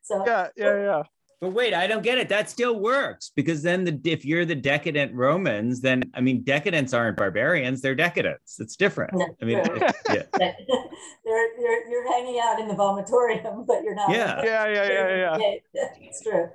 so 0.02 0.24
yeah, 0.26 0.48
yeah, 0.56 0.76
yeah. 0.76 1.02
But 1.42 1.50
wait, 1.50 1.74
I 1.74 1.86
don't 1.88 2.02
get 2.04 2.16
it. 2.18 2.28
That 2.30 2.48
still 2.48 2.78
works 2.80 3.32
because 3.36 3.62
then 3.62 3.84
the 3.84 4.00
if 4.04 4.24
you're 4.24 4.44
the 4.44 4.54
decadent 4.54 5.12
Romans, 5.12 5.82
then 5.82 6.10
I 6.14 6.20
mean 6.22 6.44
decadents 6.44 6.94
aren't 6.94 7.18
barbarians; 7.18 7.82
they're 7.82 7.96
decadents. 7.96 8.60
It's 8.60 8.76
different. 8.76 9.12
Yeah, 9.18 9.26
I 9.42 9.44
mean, 9.44 9.64
true. 9.64 9.76
it- 9.76 9.96
yeah. 10.08 10.22
that- 10.38 10.56
you're, 11.24 11.60
you're 11.60 11.88
you're 11.88 12.12
hanging 12.12 12.40
out 12.42 12.60
in 12.60 12.68
the 12.68 12.74
vomitorium 12.74 13.66
but 13.66 13.82
you're 13.82 13.94
not 13.94 14.10
Yeah. 14.10 14.42
Yeah, 14.44 14.66
yeah, 14.66 14.88
yeah, 14.88 15.38
yeah. 15.74 15.88
it's 16.00 16.22
true 16.22 16.48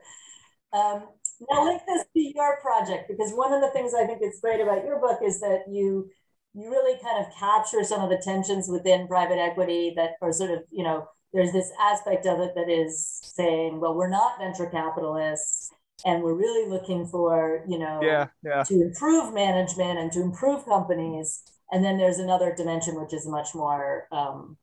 um, 0.74 1.04
now 1.50 1.66
link 1.66 1.82
this 1.88 2.04
to 2.04 2.20
your 2.20 2.60
project 2.62 3.08
because 3.08 3.32
one 3.34 3.54
of 3.54 3.62
the 3.62 3.70
things 3.72 3.94
i 3.94 4.06
think 4.06 4.22
is 4.22 4.40
great 4.42 4.60
about 4.62 4.84
your 4.84 5.00
book 5.00 5.20
is 5.24 5.40
that 5.40 5.64
you 5.70 6.10
you 6.54 6.70
really 6.70 7.00
kind 7.02 7.24
of 7.26 7.32
capture 7.34 7.84
some 7.84 8.02
of 8.02 8.10
the 8.10 8.22
tensions 8.24 8.68
within 8.68 9.08
private 9.08 9.38
equity 9.38 9.94
that 9.96 10.12
are 10.22 10.34
sort 10.34 10.52
of 10.52 10.60
you 10.72 10.84
know 10.84 11.08
there's 11.34 11.52
this 11.52 11.72
aspect 11.80 12.26
of 12.26 12.40
it 12.40 12.54
that 12.56 12.70
is 12.70 13.20
saying 13.24 13.80
well 13.80 13.94
we're 13.94 14.10
not 14.10 14.40
venture 14.40 14.68
capitalists 14.68 15.72
and 16.06 16.24
we're 16.24 16.34
really 16.36 16.70
looking 16.70 17.06
for 17.08 17.64
you 17.68 17.78
know 17.80 18.00
Yeah, 18.02 18.28
yeah. 18.44 18.64
to 18.64 18.74
improve 18.82 19.34
management 19.34 20.00
and 20.00 20.12
to 20.14 20.22
improve 20.22 20.66
companies. 20.66 21.44
And 21.72 21.84
then 21.84 21.98
there's 21.98 22.20
another 22.20 22.56
dimension 22.56 22.96
which 23.02 23.14
is 23.14 23.28
much 23.28 23.54
more, 23.54 24.08
um, 24.14 24.56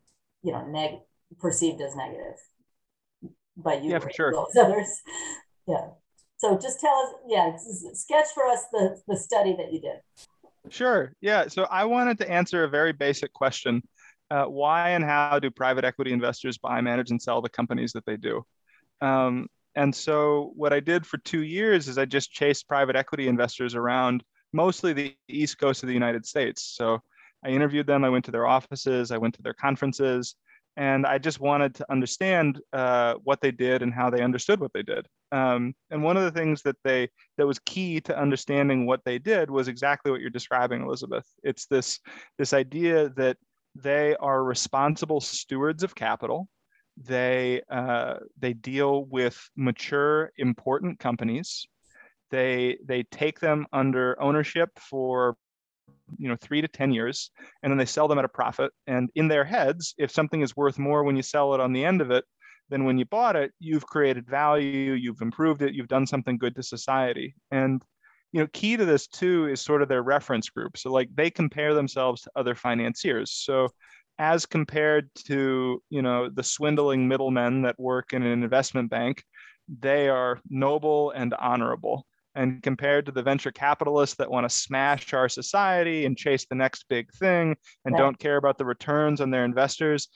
you 0.43 0.53
know, 0.53 0.65
neg- 0.67 1.01
perceived 1.39 1.83
as 1.83 1.95
negative 1.95 2.39
by 3.59 3.75
you 3.75 3.91
Yeah, 3.91 3.99
for 3.99 4.11
sure. 4.11 4.33
others. 4.59 5.03
Yeah. 5.67 5.89
So 6.39 6.57
just 6.57 6.81
tell 6.81 6.95
us, 6.95 7.15
yeah, 7.29 7.57
sketch 7.93 8.29
for 8.35 8.47
us 8.47 8.65
the 8.73 8.99
the 9.07 9.17
study 9.19 9.55
that 9.57 9.71
you 9.73 9.81
did. 9.83 9.99
Sure. 10.71 11.13
Yeah. 11.21 11.49
So 11.49 11.65
I 11.65 11.85
wanted 11.85 12.17
to 12.21 12.31
answer 12.31 12.65
a 12.65 12.69
very 12.69 12.93
basic 12.93 13.33
question. 13.35 13.83
Uh, 14.35 14.47
why 14.47 14.91
and 14.91 15.05
how 15.05 15.39
do 15.39 15.49
private 15.49 15.85
equity 15.85 16.13
investors 16.13 16.59
buy, 16.59 16.81
manage, 16.81 17.11
and 17.13 17.23
sell 17.23 17.41
the 17.41 17.49
companies 17.49 17.93
that 17.93 18.05
they 18.05 18.17
do? 18.17 18.45
Um, 19.01 19.47
and 19.77 19.95
so 19.95 20.53
what 20.57 20.73
I 20.73 20.81
did 20.81 21.07
for 21.07 21.19
two 21.19 21.43
years 21.45 21.87
is 21.87 21.99
I 21.99 22.05
just 22.05 22.33
chased 22.33 22.67
private 22.67 22.97
equity 22.97 23.29
investors 23.29 23.77
around 23.77 24.25
mostly 24.53 24.93
the 24.93 25.15
East 25.29 25.59
Coast 25.59 25.85
of 25.85 25.87
the 25.87 25.95
United 25.95 26.27
States. 26.27 26.75
So 26.77 26.99
I 27.45 27.51
interviewed 27.51 27.87
them. 27.87 28.03
I 28.05 28.09
went 28.09 28.25
to 28.25 28.33
their 28.33 28.47
offices. 28.47 29.13
I 29.13 29.19
went 29.19 29.35
to 29.35 29.43
their 29.43 29.55
conferences. 29.55 30.35
And 30.77 31.07
I 31.07 31.19
just 31.19 31.39
wanted 31.39 31.77
to 31.77 31.93
understand 31.93 32.61
uh, 32.73 33.15
what 33.23 33.41
they 33.41 33.53
did 33.53 33.83
and 33.83 33.95
how 33.95 34.11
they 34.11 34.23
understood 34.23 34.59
what 34.59 34.73
they 34.73 34.83
did. 34.83 35.07
Um, 35.31 35.75
and 35.91 36.03
one 36.03 36.17
of 36.17 36.25
the 36.25 36.33
things 36.33 36.63
that 36.63 36.77
they 36.83 37.09
that 37.39 37.47
was 37.47 37.61
key 37.61 38.01
to 38.03 38.19
understanding 38.19 38.85
what 38.85 39.01
they 39.05 39.21
did 39.21 39.49
was 39.49 39.69
exactly 39.69 40.11
what 40.11 40.21
you're 40.21 40.31
describing, 40.31 40.83
Elizabeth. 40.83 41.27
It's 41.45 41.67
this 41.67 42.01
this 42.39 42.53
idea 42.53 43.11
that 43.11 43.37
they 43.75 44.17
are 44.17 44.43
responsible 44.43 45.21
stewards 45.21 45.83
of 45.83 45.95
capital. 45.95 46.49
They 46.97 47.63
uh, 47.71 48.19
they 48.39 48.53
deal 48.53 49.05
with 49.07 49.37
mature, 49.57 50.33
important 50.37 50.99
companies. 50.99 51.67
They 52.31 52.79
they 52.85 53.03
take 53.05 53.41
them 53.41 53.67
under 53.73 54.21
ownership 54.21 54.71
for 54.79 55.37
you 56.19 56.29
know 56.29 56.37
three 56.41 56.61
to 56.61 56.69
ten 56.69 56.93
years, 56.93 57.31
and 57.63 57.71
then 57.71 57.79
they 57.79 57.85
sell 57.85 58.07
them 58.07 58.19
at 58.19 58.25
a 58.25 58.29
profit. 58.29 58.71
And 58.87 59.11
in 59.17 59.29
their 59.29 59.45
heads, 59.45 59.95
if 59.99 60.11
something 60.11 60.41
is 60.41 60.57
worth 60.57 60.79
more 60.79 61.03
when 61.03 61.17
you 61.17 61.23
sell 61.23 61.55
it 61.55 61.61
on 61.61 61.73
the 61.73 61.85
end 61.85 62.01
of 62.01 62.13
it, 62.13 62.25
than 62.71 62.85
when 62.85 62.99
you 62.99 63.05
bought 63.05 63.37
it, 63.37 63.53
you've 63.59 63.87
created 63.87 64.27
value, 64.27 64.93
you've 64.93 65.21
improved 65.21 65.63
it, 65.63 65.75
you've 65.75 65.89
done 65.89 66.07
something 66.07 66.39
good 66.39 66.55
to 66.57 66.63
society. 66.63 67.35
And 67.51 67.83
you 68.35 68.41
know, 68.41 68.49
key 68.53 68.77
to 68.77 68.85
this 68.85 69.07
too 69.07 69.47
is 69.47 69.61
sort 69.61 69.81
of 69.81 69.89
their 69.89 70.03
reference 70.03 70.51
group. 70.51 70.77
So 70.77 70.91
like 70.91 71.09
they 71.15 71.31
compare 71.31 71.73
themselves 71.73 72.23
to 72.23 72.33
other 72.35 72.57
financiers. 72.57 73.31
So 73.31 73.69
as 74.19 74.45
compared 74.45 75.09
to, 75.27 75.81
you 75.89 76.03
know, 76.03 76.29
the 76.29 76.43
swindling 76.43 77.07
middlemen 77.07 77.63
that 77.63 77.79
work 77.79 78.13
in 78.13 78.25
an 78.25 78.43
investment 78.43 78.91
bank, 78.91 79.23
they 79.79 80.09
are 80.09 80.41
noble 80.51 81.13
and 81.13 81.33
honorable. 81.35 82.07
And 82.35 82.61
compared 82.61 83.07
to 83.07 83.13
the 83.13 83.23
venture 83.23 83.53
capitalists 83.53 84.17
that 84.17 84.29
want 84.29 84.51
to 84.51 84.55
smash 84.55 85.15
our 85.15 85.29
society 85.29 86.05
and 86.05 86.17
chase 86.17 86.45
the 86.51 86.57
next 86.57 86.87
big 86.89 87.13
thing 87.13 87.55
and 87.85 87.95
Right. 87.95 88.01
don't 88.01 88.19
care 88.19 88.37
about 88.37 88.59
the 88.59 88.65
returns 88.65 89.21
on 89.21 89.31
their 89.31 89.45
investors, 89.45 90.09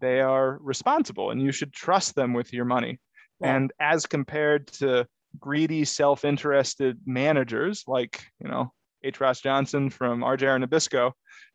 they 0.00 0.22
are 0.22 0.56
responsible 0.62 1.30
and 1.30 1.42
you 1.42 1.52
should 1.52 1.74
trust 1.74 2.14
them 2.14 2.32
with 2.32 2.54
your 2.54 2.64
money. 2.64 2.98
Right. 3.38 3.54
And 3.54 3.72
as 3.78 4.06
compared 4.06 4.68
to 4.78 5.06
greedy, 5.38 5.84
self-interested 5.84 6.98
managers 7.06 7.84
like, 7.86 8.24
you 8.40 8.48
know, 8.48 8.72
H. 9.02 9.20
Ross 9.20 9.40
Johnson 9.40 9.90
from 9.90 10.20
RJR 10.20 10.64
Nabisco, 10.64 11.12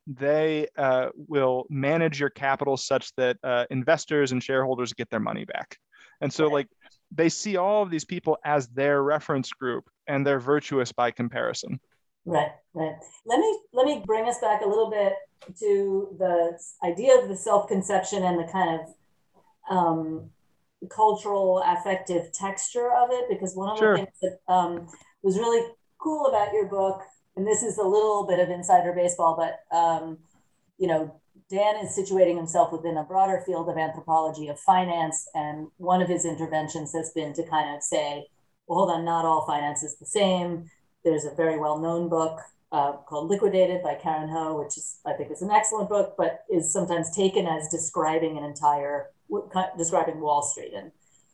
they 0.07 0.67
uh, 0.77 1.09
will 1.15 1.65
manage 1.69 2.19
your 2.19 2.29
capital 2.29 2.77
such 2.77 3.13
that 3.15 3.37
uh, 3.43 3.65
investors 3.69 4.31
and 4.31 4.41
shareholders 4.41 4.93
get 4.93 5.09
their 5.09 5.19
money 5.19 5.45
back. 5.45 5.77
And 6.21 6.31
so, 6.31 6.47
like, 6.47 6.67
they 7.11 7.29
see 7.29 7.57
all 7.57 7.83
of 7.83 7.89
these 7.89 8.05
people 8.05 8.37
as 8.45 8.67
their 8.69 9.03
reference 9.03 9.51
group, 9.51 9.85
and 10.07 10.25
they're 10.25 10.39
virtuous 10.39 10.91
by 10.91 11.11
comparison. 11.11 11.79
Right, 12.25 12.51
right. 12.73 12.95
Let 13.25 13.39
me 13.39 13.59
let 13.73 13.85
me 13.85 14.03
bring 14.05 14.27
us 14.29 14.39
back 14.39 14.61
a 14.61 14.67
little 14.67 14.91
bit 14.91 15.13
to 15.59 16.15
the 16.19 16.59
idea 16.83 17.19
of 17.19 17.27
the 17.27 17.35
self-conception 17.35 18.23
and 18.23 18.39
the 18.39 18.51
kind 18.51 18.79
of 18.79 19.75
um, 19.75 20.29
cultural 20.89 21.63
affective 21.65 22.31
texture 22.33 22.91
of 22.93 23.09
it, 23.11 23.25
because 23.29 23.55
one 23.55 23.69
of 23.69 23.77
sure. 23.77 23.97
the 23.97 23.97
things 23.97 24.17
that 24.21 24.39
um, 24.53 24.87
was 25.21 25.37
really 25.37 25.73
cool 25.99 26.25
about 26.27 26.53
your 26.53 26.67
book, 26.67 27.01
and 27.35 27.45
this 27.45 27.63
is 27.63 27.77
a 27.77 27.83
little 27.83 28.25
bit 28.25 28.39
of 28.39 28.49
insider 28.49 28.93
baseball, 28.93 29.35
but 29.35 29.75
um, 29.75 30.17
you 30.77 30.87
know, 30.87 31.15
Dan 31.49 31.75
is 31.85 31.97
situating 31.97 32.37
himself 32.37 32.71
within 32.71 32.97
a 32.97 33.03
broader 33.03 33.43
field 33.45 33.69
of 33.69 33.77
anthropology 33.77 34.47
of 34.47 34.59
finance, 34.59 35.29
and 35.33 35.67
one 35.77 36.01
of 36.01 36.07
his 36.07 36.25
interventions 36.25 36.93
has 36.93 37.11
been 37.13 37.33
to 37.33 37.43
kind 37.47 37.75
of 37.75 37.83
say, 37.83 38.27
well, 38.67 38.79
hold 38.79 38.91
on, 38.91 39.05
not 39.05 39.25
all 39.25 39.45
finance 39.45 39.83
is 39.83 39.97
the 39.97 40.05
same 40.05 40.69
there's 41.03 41.25
a 41.25 41.33
very 41.35 41.57
well-known 41.57 42.09
book 42.09 42.39
uh, 42.71 42.93
called 42.93 43.29
Liquidated 43.29 43.83
by 43.83 43.95
Karen 43.95 44.29
Ho, 44.29 44.61
which 44.61 44.77
is 44.77 44.99
I 45.05 45.13
think 45.13 45.31
is 45.31 45.41
an 45.41 45.51
excellent 45.51 45.89
book, 45.89 46.15
but 46.17 46.45
is 46.49 46.71
sometimes 46.71 47.15
taken 47.15 47.45
as 47.45 47.67
describing 47.67 48.37
an 48.37 48.43
entire 48.43 49.07
describing 49.77 50.19
Wall 50.19 50.41
Street. 50.41 50.73
And 50.75 50.91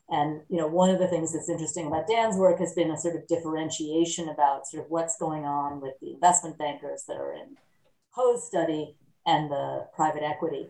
and 0.10 0.42
you 0.50 0.58
know 0.58 0.68
one 0.68 0.90
of 0.90 1.00
the 1.00 1.08
things 1.08 1.34
that's 1.34 1.50
interesting 1.50 1.88
about 1.88 2.08
Dan's 2.08 2.38
work 2.38 2.60
has 2.60 2.74
been 2.74 2.92
a 2.92 2.98
sort 2.98 3.16
of 3.16 3.28
differentiation 3.28 4.30
about 4.30 4.66
sort 4.68 4.86
of 4.86 4.90
what's 4.90 5.18
going 5.18 5.44
on 5.44 5.82
with 5.82 5.96
the 6.02 6.14
investment 6.14 6.58
bankers 6.58 7.04
that 7.08 7.18
are 7.18 7.34
in 7.34 7.58
Ho's 8.12 8.48
study 8.48 8.96
and 9.26 9.52
the 9.52 9.88
private 9.94 10.24
equity. 10.24 10.70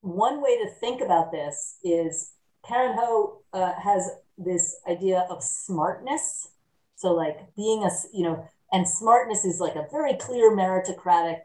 One 0.00 0.42
way 0.42 0.58
to 0.58 0.70
think 0.80 1.00
about 1.00 1.30
this 1.30 1.76
is 1.84 2.32
Karen 2.66 2.96
Ho 2.98 3.42
uh, 3.52 3.72
has 3.80 4.10
this 4.36 4.76
idea 4.88 5.26
of 5.30 5.42
smartness 5.42 6.48
so 6.96 7.12
like 7.12 7.54
being 7.54 7.84
a, 7.84 7.90
you 8.12 8.24
know, 8.24 8.48
and 8.72 8.88
smartness 8.88 9.44
is 9.44 9.60
like 9.60 9.76
a 9.76 9.86
very 9.90 10.14
clear 10.14 10.50
meritocratic 10.50 11.42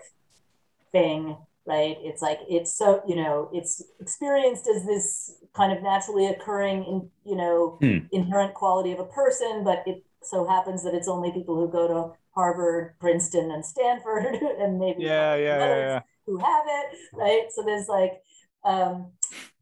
thing, 0.91 1.37
right? 1.65 1.97
It's 2.01 2.21
like, 2.21 2.39
it's 2.49 2.75
so, 2.75 3.01
you 3.07 3.15
know, 3.15 3.49
it's 3.53 3.83
experienced 3.99 4.67
as 4.67 4.85
this 4.85 5.35
kind 5.53 5.71
of 5.75 5.83
naturally 5.83 6.27
occurring, 6.27 6.83
in, 6.85 7.09
you 7.29 7.35
know, 7.35 7.77
hmm. 7.81 7.99
inherent 8.11 8.53
quality 8.53 8.91
of 8.91 8.99
a 8.99 9.05
person, 9.05 9.63
but 9.63 9.83
it 9.85 10.03
so 10.23 10.47
happens 10.47 10.83
that 10.83 10.93
it's 10.93 11.07
only 11.07 11.31
people 11.31 11.55
who 11.55 11.71
go 11.71 11.87
to 11.87 12.17
Harvard, 12.33 12.95
Princeton, 12.99 13.51
and 13.51 13.65
Stanford, 13.65 14.35
and 14.59 14.79
maybe 14.79 15.03
yeah, 15.03 15.35
yeah, 15.35 15.57
yeah, 15.57 15.75
yeah, 15.75 15.99
who 16.25 16.37
have 16.37 16.65
it, 16.67 16.97
right? 17.13 17.45
So 17.49 17.63
there's 17.63 17.87
like, 17.87 18.13
um, 18.63 19.11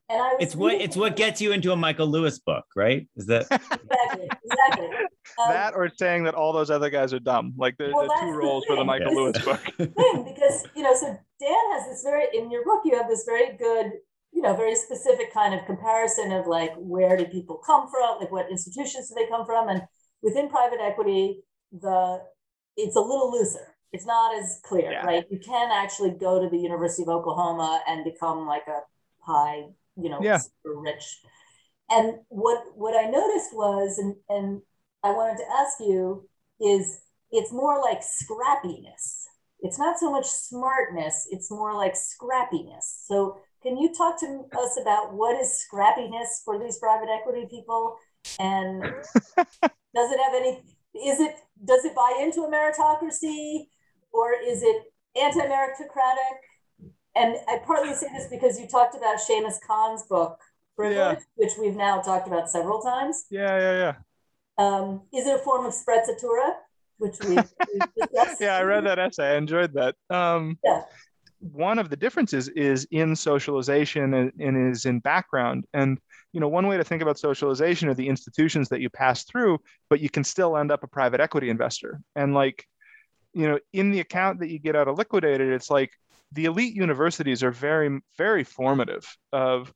and 0.09 0.21
I 0.21 0.31
it's 0.39 0.55
what 0.55 0.73
it's 0.73 0.95
what 0.95 1.15
gets 1.15 1.39
you 1.39 1.51
into 1.51 1.71
a 1.71 1.75
Michael 1.75 2.07
Lewis 2.07 2.39
book, 2.39 2.65
right? 2.75 3.07
Is 3.15 3.27
that 3.27 3.43
exactly 3.51 4.29
exactly 4.43 4.85
um, 4.87 5.49
that 5.49 5.75
or 5.75 5.89
saying 5.97 6.23
that 6.23 6.33
all 6.33 6.51
those 6.51 6.71
other 6.71 6.89
guys 6.89 7.13
are 7.13 7.19
dumb? 7.19 7.53
Like 7.57 7.75
there's 7.77 7.93
well, 7.93 8.07
the 8.07 8.17
two 8.21 8.31
roles 8.31 8.63
the 8.63 8.73
for 8.73 8.75
the 8.77 8.85
Michael 8.85 9.13
Lewis 9.13 9.37
book. 9.43 9.59
thing 9.77 10.23
because 10.23 10.65
you 10.75 10.81
know, 10.81 10.95
so 10.95 11.07
Dan 11.07 11.63
has 11.73 11.87
this 11.87 12.03
very 12.03 12.25
in 12.33 12.49
your 12.49 12.65
book. 12.65 12.81
You 12.85 12.97
have 12.97 13.07
this 13.07 13.23
very 13.23 13.55
good, 13.55 13.91
you 14.31 14.41
know, 14.41 14.55
very 14.55 14.75
specific 14.75 15.31
kind 15.31 15.53
of 15.53 15.65
comparison 15.67 16.31
of 16.31 16.47
like 16.47 16.73
where 16.75 17.15
did 17.15 17.31
people 17.31 17.61
come 17.63 17.87
from, 17.89 18.19
like 18.19 18.31
what 18.31 18.49
institutions 18.49 19.09
do 19.09 19.15
they 19.15 19.27
come 19.27 19.45
from, 19.45 19.69
and 19.69 19.83
within 20.23 20.49
private 20.49 20.79
equity, 20.81 21.43
the 21.71 22.21
it's 22.75 22.95
a 22.95 23.01
little 23.01 23.31
looser. 23.31 23.75
It's 23.91 24.05
not 24.05 24.35
as 24.35 24.59
clear, 24.63 24.91
yeah. 24.91 25.05
right? 25.05 25.25
You 25.31 25.39
can 25.39 25.69
actually 25.71 26.11
go 26.11 26.41
to 26.41 26.47
the 26.47 26.57
University 26.57 27.03
of 27.03 27.09
Oklahoma 27.09 27.81
and 27.87 28.03
become 28.03 28.45
like 28.45 28.67
a 28.67 28.81
high 29.21 29.63
you 30.01 30.09
know, 30.09 30.19
yeah. 30.21 30.37
super 30.37 30.79
rich. 30.79 31.19
And 31.89 32.19
what 32.29 32.63
what 32.75 32.95
I 32.95 33.09
noticed 33.09 33.53
was, 33.53 33.97
and 33.97 34.15
and 34.29 34.61
I 35.03 35.11
wanted 35.11 35.37
to 35.37 35.51
ask 35.59 35.79
you, 35.79 36.27
is 36.61 37.01
it's 37.31 37.51
more 37.51 37.81
like 37.81 38.01
scrappiness. 38.01 39.25
It's 39.61 39.77
not 39.77 39.99
so 39.99 40.11
much 40.11 40.25
smartness, 40.25 41.27
it's 41.31 41.51
more 41.51 41.75
like 41.75 41.93
scrappiness. 41.93 43.05
So 43.05 43.39
can 43.61 43.77
you 43.77 43.93
talk 43.93 44.19
to 44.21 44.45
us 44.57 44.79
about 44.81 45.13
what 45.13 45.39
is 45.39 45.65
scrappiness 45.71 46.43
for 46.45 46.57
these 46.59 46.79
private 46.79 47.09
equity 47.09 47.45
people? 47.49 47.97
And 48.39 48.81
does 49.35 50.11
it 50.11 50.19
have 50.19 50.33
any 50.33 50.61
is 50.95 51.19
it 51.19 51.35
does 51.65 51.85
it 51.85 51.95
buy 51.95 52.19
into 52.21 52.41
a 52.41 52.51
meritocracy 52.51 53.67
or 54.11 54.33
is 54.33 54.63
it 54.63 54.83
anti-meritocratic? 55.21 56.37
And 57.15 57.35
I 57.47 57.59
partly 57.65 57.93
say 57.93 58.07
this 58.13 58.27
because 58.27 58.59
you 58.59 58.67
talked 58.67 58.95
about 58.95 59.17
Shamus 59.17 59.59
Khan's 59.65 60.03
book, 60.03 60.39
Privilege, 60.75 60.97
yeah. 60.97 61.15
which 61.35 61.53
we've 61.59 61.75
now 61.75 62.01
talked 62.01 62.27
about 62.27 62.49
several 62.49 62.81
times. 62.81 63.25
Yeah, 63.29 63.57
yeah, 63.57 63.93
yeah. 64.57 64.65
Um, 64.65 65.01
is 65.13 65.27
it 65.27 65.35
a 65.35 65.39
form 65.39 65.65
of 65.65 65.73
sprezzatura, 65.73 66.53
which 66.97 67.17
we 67.27 67.35
discussed? 67.97 68.41
yeah, 68.41 68.55
I 68.55 68.63
read 68.63 68.85
that 68.85 68.99
essay. 68.99 69.33
I 69.33 69.35
enjoyed 69.37 69.73
that. 69.73 69.95
Um, 70.09 70.57
yeah. 70.63 70.83
One 71.39 71.79
of 71.79 71.89
the 71.89 71.95
differences 71.95 72.49
is 72.49 72.85
in 72.91 73.15
socialization 73.15 74.13
and, 74.13 74.31
and 74.39 74.71
is 74.71 74.85
in 74.85 74.99
background. 74.99 75.65
And 75.73 75.99
you 76.33 76.39
know, 76.39 76.47
one 76.47 76.67
way 76.67 76.77
to 76.77 76.83
think 76.83 77.01
about 77.01 77.17
socialization 77.17 77.89
are 77.89 77.93
the 77.93 78.07
institutions 78.07 78.69
that 78.69 78.81
you 78.81 78.89
pass 78.89 79.23
through, 79.23 79.59
but 79.89 79.99
you 79.99 80.09
can 80.09 80.23
still 80.23 80.57
end 80.57 80.71
up 80.71 80.83
a 80.83 80.87
private 80.87 81.19
equity 81.19 81.49
investor. 81.49 82.01
And 82.15 82.33
like, 82.33 82.65
you 83.33 83.47
know, 83.47 83.59
in 83.73 83.91
the 83.91 83.99
account 83.99 84.39
that 84.39 84.49
you 84.49 84.59
get 84.59 84.75
out 84.75 84.87
of 84.87 84.97
liquidated, 84.97 85.51
it's 85.51 85.69
like 85.69 85.91
the 86.31 86.45
elite 86.45 86.75
universities 86.75 87.43
are 87.43 87.51
very, 87.51 87.99
very 88.17 88.43
formative 88.43 89.05
of 89.31 89.73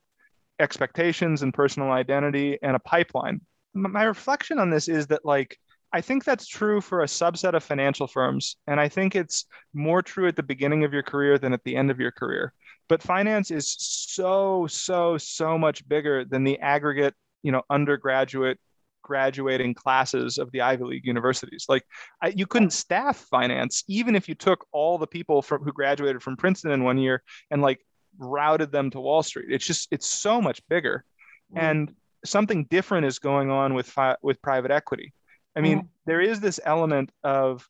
expectations 0.59 1.41
and 1.41 1.53
personal 1.53 1.91
identity 1.91 2.59
and 2.61 2.75
a 2.75 2.79
pipeline. 2.79 3.41
My 3.73 4.03
reflection 4.03 4.59
on 4.59 4.69
this 4.69 4.87
is 4.87 5.07
that, 5.07 5.25
like, 5.25 5.57
I 5.91 6.01
think 6.01 6.23
that's 6.23 6.47
true 6.47 6.81
for 6.81 7.01
a 7.01 7.07
subset 7.07 7.53
of 7.53 7.63
financial 7.63 8.07
firms. 8.07 8.57
And 8.67 8.79
I 8.79 8.89
think 8.89 9.15
it's 9.15 9.45
more 9.73 10.01
true 10.01 10.27
at 10.27 10.35
the 10.35 10.43
beginning 10.43 10.83
of 10.83 10.93
your 10.93 11.03
career 11.03 11.37
than 11.37 11.53
at 11.53 11.63
the 11.63 11.75
end 11.75 11.91
of 11.91 11.99
your 11.99 12.11
career. 12.11 12.53
But 12.89 13.03
finance 13.03 13.51
is 13.51 13.75
so, 13.79 14.67
so, 14.67 15.17
so 15.17 15.57
much 15.57 15.87
bigger 15.87 16.25
than 16.25 16.43
the 16.43 16.59
aggregate, 16.59 17.13
you 17.43 17.51
know, 17.51 17.61
undergraduate 17.69 18.59
graduating 19.03 19.75
classes 19.75 20.37
of 20.37 20.51
the 20.51 20.61
Ivy 20.61 20.83
League 20.85 21.05
universities. 21.05 21.65
Like 21.69 21.83
I, 22.21 22.29
you 22.29 22.47
couldn't 22.47 22.71
staff 22.71 23.17
finance 23.17 23.83
even 23.87 24.15
if 24.15 24.27
you 24.27 24.35
took 24.35 24.65
all 24.71 24.97
the 24.97 25.07
people 25.07 25.41
from 25.41 25.63
who 25.63 25.71
graduated 25.71 26.23
from 26.23 26.37
Princeton 26.37 26.71
in 26.71 26.83
one 26.83 26.97
year 26.97 27.21
and 27.51 27.61
like 27.61 27.85
routed 28.17 28.71
them 28.71 28.89
to 28.91 28.99
Wall 28.99 29.23
Street. 29.23 29.47
It's 29.49 29.65
just 29.65 29.87
it's 29.91 30.07
so 30.07 30.41
much 30.41 30.61
bigger, 30.67 31.05
mm. 31.53 31.61
and 31.61 31.93
something 32.25 32.65
different 32.65 33.05
is 33.05 33.19
going 33.19 33.51
on 33.51 33.73
with 33.73 33.87
fi- 33.87 34.17
with 34.21 34.41
private 34.41 34.71
equity. 34.71 35.13
I 35.55 35.61
mean, 35.61 35.81
mm. 35.81 35.87
there 36.05 36.21
is 36.21 36.39
this 36.39 36.59
element 36.63 37.11
of 37.23 37.67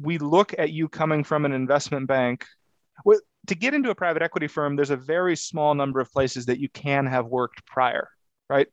we 0.00 0.18
look 0.18 0.54
at 0.58 0.70
you 0.70 0.88
coming 0.88 1.24
from 1.24 1.44
an 1.44 1.52
investment 1.52 2.06
bank. 2.06 2.46
Well, 3.04 3.20
to 3.46 3.54
get 3.54 3.74
into 3.74 3.90
a 3.90 3.94
private 3.94 4.22
equity 4.22 4.46
firm, 4.46 4.76
there's 4.76 4.90
a 4.90 4.96
very 4.96 5.36
small 5.36 5.74
number 5.74 6.00
of 6.00 6.10
places 6.12 6.46
that 6.46 6.58
you 6.58 6.68
can 6.68 7.06
have 7.06 7.26
worked 7.26 7.64
prior 7.66 8.08
right? 8.50 8.66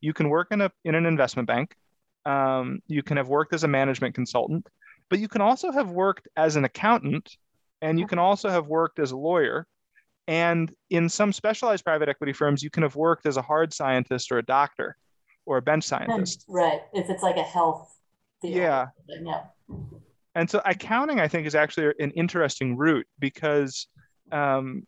You 0.00 0.12
can 0.14 0.28
work 0.30 0.48
in 0.52 0.60
a 0.62 0.70
in 0.84 0.94
an 0.94 1.04
investment 1.04 1.48
bank. 1.48 1.74
Um, 2.24 2.80
you 2.86 3.02
can 3.02 3.18
have 3.18 3.28
worked 3.28 3.52
as 3.52 3.64
a 3.64 3.68
management 3.68 4.14
consultant, 4.14 4.66
but 5.10 5.18
you 5.18 5.28
can 5.28 5.42
also 5.42 5.72
have 5.72 5.90
worked 5.90 6.28
as 6.36 6.56
an 6.56 6.64
accountant, 6.64 7.36
and 7.82 7.98
you 7.98 8.06
can 8.06 8.18
also 8.18 8.48
have 8.48 8.66
worked 8.68 8.98
as 8.98 9.10
a 9.10 9.16
lawyer. 9.16 9.66
And 10.26 10.72
in 10.88 11.10
some 11.10 11.34
specialized 11.34 11.84
private 11.84 12.08
equity 12.08 12.32
firms, 12.32 12.62
you 12.62 12.70
can 12.70 12.82
have 12.82 12.96
worked 12.96 13.26
as 13.26 13.36
a 13.36 13.42
hard 13.42 13.74
scientist 13.74 14.32
or 14.32 14.38
a 14.38 14.42
doctor 14.42 14.96
or 15.44 15.58
a 15.58 15.62
bench 15.62 15.84
scientist. 15.84 16.46
Right. 16.48 16.80
If 16.94 17.10
it's 17.10 17.22
like 17.22 17.36
a 17.36 17.42
health 17.42 17.94
field. 18.40 18.54
Yeah. 18.54 18.86
Yeah. 19.08 19.42
And 20.34 20.48
so 20.48 20.62
accounting, 20.64 21.20
I 21.20 21.28
think, 21.28 21.46
is 21.46 21.54
actually 21.54 21.92
an 21.98 22.12
interesting 22.12 22.76
route 22.76 23.06
because, 23.18 23.86
um, 24.32 24.86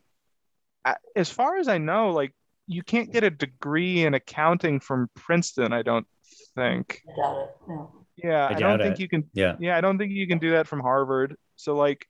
as 1.14 1.28
far 1.28 1.58
as 1.58 1.68
I 1.68 1.78
know, 1.78 2.12
like 2.12 2.32
you 2.66 2.82
can't 2.82 3.12
get 3.12 3.24
a 3.24 3.30
degree 3.30 4.04
in 4.04 4.14
accounting 4.14 4.80
from 4.80 5.08
Princeton, 5.14 5.72
I 5.72 5.82
don't 5.82 6.06
think. 6.54 7.02
I 7.08 7.20
doubt 7.20 7.38
it. 7.38 7.48
No. 7.68 7.92
Yeah, 8.16 8.46
I, 8.46 8.54
I 8.54 8.54
don't 8.54 8.78
think 8.78 8.94
it. 8.94 9.00
you 9.00 9.08
can. 9.08 9.28
Yeah. 9.34 9.56
Yeah, 9.58 9.76
I 9.76 9.80
don't 9.80 9.98
think 9.98 10.12
you 10.12 10.26
can 10.26 10.38
do 10.38 10.52
that 10.52 10.66
from 10.66 10.80
Harvard. 10.80 11.36
So 11.56 11.76
like, 11.76 12.06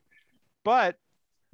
but 0.64 0.96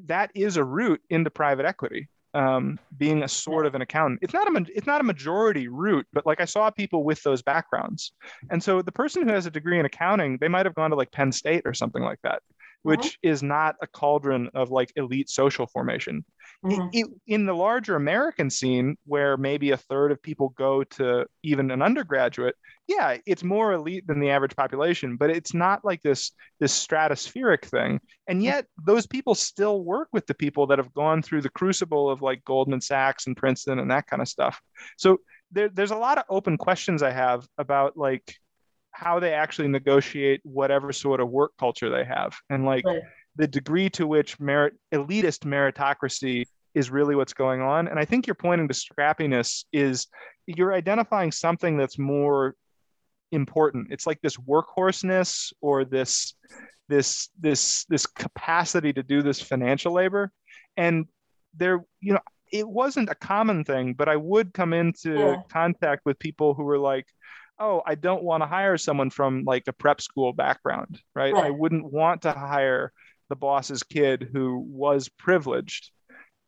that 0.07 0.31
is 0.35 0.57
a 0.57 0.65
route 0.65 1.01
into 1.11 1.31
private 1.31 1.67
equity. 1.67 2.09
Um, 2.35 2.79
being 2.97 3.23
a 3.23 3.29
sort 3.29 3.67
of 3.67 3.75
an 3.75 3.83
accountant, 3.83 4.21
it's 4.23 4.33
not 4.33 4.49
a 4.49 4.65
it's 4.75 4.87
not 4.87 5.03
a 5.03 5.05
majority 5.05 5.69
route, 5.69 6.07
but 6.15 6.25
like 6.25 6.41
I 6.41 6.47
saw 6.47 6.71
people 6.71 7.05
with 7.05 7.23
those 7.23 7.43
backgrounds, 7.43 8.13
and 8.51 8.63
so 8.63 8.81
the 8.81 8.91
person 8.91 9.29
who 9.29 9.35
has 9.35 9.45
a 9.45 9.51
degree 9.51 9.79
in 9.79 9.85
accounting, 9.85 10.39
they 10.39 10.49
might 10.49 10.65
have 10.65 10.75
gone 10.75 10.89
to 10.91 10.97
like 10.97 11.13
Penn 11.13 11.31
State 11.31 11.63
or 11.67 11.75
something 11.75 12.03
like 12.03 12.21
that, 12.23 12.41
which 12.85 13.19
is 13.23 13.43
not 13.43 13.77
a 13.83 13.87
cauldron 13.87 14.49
of 14.55 14.71
like 14.71 14.91
elite 14.97 15.29
social 15.29 15.67
formation. 15.67 16.25
Mhm. 16.65 16.91
It- 16.93 17.01
it- 17.07 17.21
in 17.27 17.45
the 17.47 17.55
larger 17.55 17.97
American 17.97 18.49
scene, 18.49 18.97
where 19.05 19.37
maybe 19.37 19.71
a 19.73 19.77
third 19.77 20.13
of 20.13 20.23
people 20.23 20.51
go 20.51 20.85
to 20.85 21.27
even 21.43 21.71
an 21.73 21.83
undergraduate, 21.83 22.55
yeah, 22.87 23.17
it's 23.27 23.43
more 23.43 23.73
elite 23.73 24.07
than 24.07 24.21
the 24.21 24.31
average 24.31 24.55
population, 24.55 25.17
but 25.17 25.31
it's 25.31 25.55
not 25.55 25.85
like 25.85 26.03
this 26.03 26.31
this 26.61 26.73
stratospheric 26.87 27.65
thing. 27.65 28.01
And 28.29 28.43
yet, 28.43 28.67
those 28.85 29.07
people 29.07 29.35
still 29.35 29.83
work 29.83 30.09
with 30.13 30.27
the 30.27 30.35
people 30.35 30.67
that 30.69 30.79
have 30.79 30.95
gone 30.95 31.23
through 31.23 31.41
the 31.43 31.51
crucible 31.51 32.09
of 32.09 32.23
like 32.23 32.45
Goldman 32.45 32.81
Sachs 32.81 33.27
and 33.27 33.37
Princeton 33.37 33.79
and 33.81 33.91
that 33.91 34.07
kind 34.07 34.23
of 34.23 34.29
stuff. 34.29 34.61
So 34.99 35.19
there, 35.51 35.69
there's 35.69 35.91
a 35.91 35.97
lot 35.97 36.19
of 36.19 36.25
open 36.29 36.57
questions 36.59 37.03
I 37.03 37.11
have 37.11 37.45
about 37.59 37.97
like 37.97 38.37
how 38.93 39.19
they 39.19 39.33
actually 39.33 39.69
negotiate 39.69 40.41
whatever 40.45 40.93
sort 40.93 41.21
of 41.21 41.29
work 41.31 41.53
culture 41.59 41.91
they 41.91 42.05
have, 42.05 42.37
and 42.51 42.65
like 42.65 42.85
Right. 42.85 43.03
The 43.37 43.47
degree 43.47 43.89
to 43.91 44.07
which 44.07 44.39
merit 44.41 44.75
elitist 44.93 45.41
meritocracy 45.41 46.45
is 46.75 46.91
really 46.91 47.15
what's 47.15 47.35
going 47.35 47.61
on. 47.61 47.89
And 47.89 47.99
I 47.99 48.05
think 48.05 48.27
you're 48.27 48.35
pointing 48.35 48.69
to 48.69 48.75
scrappiness 48.75 49.65
is 49.73 50.07
you're 50.47 50.73
identifying 50.73 51.33
something 51.33 51.77
that's 51.77 51.99
more 51.99 52.55
important. 53.31 53.89
It's 53.91 54.07
like 54.07 54.21
this 54.23 54.37
workhorseness 54.37 55.53
or 55.61 55.85
this 55.85 56.35
this 56.89 57.31
this 57.41 57.85
this 57.89 58.07
capacity 58.07 58.93
to 58.93 59.03
do 59.03 59.23
this 59.23 59.41
financial 59.41 59.93
labor. 59.95 60.31
And 60.77 61.07
there, 61.57 61.85
you 62.01 62.15
know, 62.15 62.21
it 62.51 62.69
wasn't 62.69 63.09
a 63.09 63.15
common 63.15 63.65
thing, 63.65 63.95
but 63.95 64.09
I 64.09 64.17
would 64.17 64.53
come 64.53 64.73
into 64.75 65.19
Yeah. 65.19 65.37
contact 65.51 66.03
with 66.05 66.19
people 66.19 66.55
who 66.55 66.65
were 66.65 66.79
like, 66.79 67.07
oh, 67.59 67.83
I 67.87 67.95
don't 67.95 68.23
want 68.23 68.43
to 68.43 68.47
hire 68.47 68.77
someone 68.77 69.11
from 69.11 69.45
like 69.45 69.65
a 69.69 69.73
prep 69.73 70.01
school 70.01 70.33
background, 70.33 71.01
right? 71.15 71.35
I 71.35 71.51
wouldn't 71.51 71.91
want 71.91 72.23
to 72.23 72.33
hire 72.33 72.93
the 73.33 73.37
boss's 73.37 73.83
kid 73.83 74.29
who 74.31 74.59
was 74.59 75.09
privileged. 75.09 75.91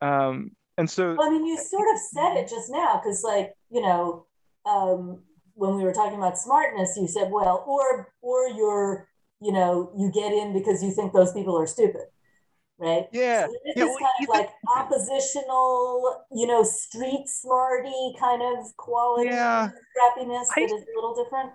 Um, 0.02 0.50
and 0.76 0.88
so, 0.90 1.16
I 1.18 1.30
mean, 1.30 1.46
you 1.46 1.56
sort 1.56 1.88
of 1.94 1.98
said 2.12 2.36
it 2.36 2.50
just 2.50 2.70
now 2.70 3.00
because, 3.02 3.22
like, 3.24 3.54
you 3.70 3.80
know, 3.80 4.26
um, 4.66 5.22
when 5.54 5.76
we 5.76 5.82
were 5.82 5.94
talking 5.94 6.18
about 6.18 6.36
smartness, 6.36 6.94
you 7.00 7.08
said, 7.08 7.30
well, 7.32 7.64
or 7.66 8.12
or 8.20 8.48
you're, 8.48 9.08
you 9.40 9.50
know, 9.52 9.92
you 9.96 10.12
get 10.12 10.30
in 10.34 10.52
because 10.52 10.82
you 10.82 10.90
think 10.90 11.14
those 11.14 11.32
people 11.32 11.56
are 11.58 11.66
stupid, 11.66 12.04
right? 12.76 13.06
yeah, 13.12 13.46
So 13.46 13.52
is 13.54 13.60
yeah, 13.76 13.84
this 13.84 13.88
well, 13.88 13.98
kind 13.98 14.28
of 14.28 14.28
like 14.28 14.50
oppositional, 14.76 16.26
you 16.32 16.46
know, 16.46 16.62
street 16.64 17.24
smarty 17.28 18.14
kind 18.20 18.42
of 18.42 18.76
quality, 18.76 19.30
Yeah. 19.30 19.70
scrappiness 19.70 20.48
I- 20.54 20.60
that 20.60 20.70
is 20.74 20.82
a 20.82 20.94
little 20.96 21.14
different. 21.14 21.50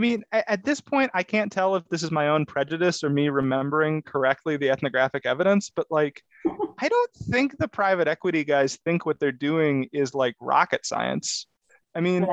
I 0.00 0.02
mean, 0.02 0.24
at, 0.32 0.64
this 0.64 0.80
point, 0.80 1.10
I 1.12 1.22
can't 1.22 1.52
tell 1.52 1.76
if 1.76 1.86
this 1.90 2.02
is 2.02 2.10
my 2.10 2.28
own 2.28 2.46
prejudice 2.46 3.04
or 3.04 3.10
me 3.10 3.28
remembering 3.28 4.00
correctly 4.00 4.56
the 4.56 4.70
ethnographic 4.70 5.26
evidence, 5.26 5.70
but 5.76 5.86
like, 5.90 6.22
I 6.78 6.88
don't 6.88 7.12
think 7.30 7.58
the 7.58 7.68
private 7.68 8.08
equity 8.08 8.42
guys 8.42 8.78
think 8.86 9.04
what 9.04 9.20
they're 9.20 9.30
doing 9.30 9.90
is 9.92 10.14
like 10.14 10.36
rocket 10.40 10.86
science. 10.86 11.46
I 11.94 12.00
mean, 12.00 12.26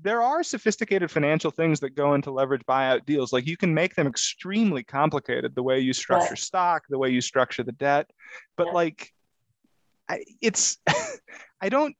there 0.00 0.22
are 0.22 0.44
sophisticated 0.44 1.10
financial 1.10 1.50
things 1.50 1.80
that 1.80 1.96
go 1.96 2.14
into 2.14 2.30
leverage 2.30 2.62
buyout 2.64 3.04
deals. 3.06 3.32
Like 3.32 3.48
you 3.48 3.56
can 3.56 3.74
make 3.74 3.96
them 3.96 4.06
extremely 4.06 4.84
complicated 4.84 5.56
the 5.56 5.64
way 5.64 5.80
you 5.80 5.92
structure 5.92 6.34
Right. 6.34 6.38
stock, 6.38 6.84
the 6.88 6.98
way 6.98 7.10
you 7.10 7.20
structure 7.20 7.64
the 7.64 7.72
debt. 7.72 8.08
But 8.56 8.68
Yeah. 8.68 8.72
like, 8.74 9.10
I, 10.08 10.22
it's, 10.40 10.78
I 11.60 11.70
don't, 11.70 11.96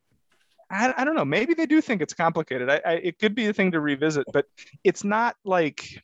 I, 0.71 0.95
I 0.97 1.05
don't 1.05 1.15
know. 1.15 1.25
Maybe 1.25 1.55
they 1.55 1.67
do 1.67 1.81
think 1.81 2.03
it's 2.03 2.15
complicated. 2.15 2.71
I, 2.71 2.81
I, 2.85 2.93
it 2.95 3.19
could 3.19 3.35
be 3.35 3.47
a 3.47 3.53
thing 3.53 3.73
to 3.73 3.81
revisit, 3.81 4.27
but 4.33 4.47
it's 4.83 5.05
not 5.05 5.37
like, 5.45 6.03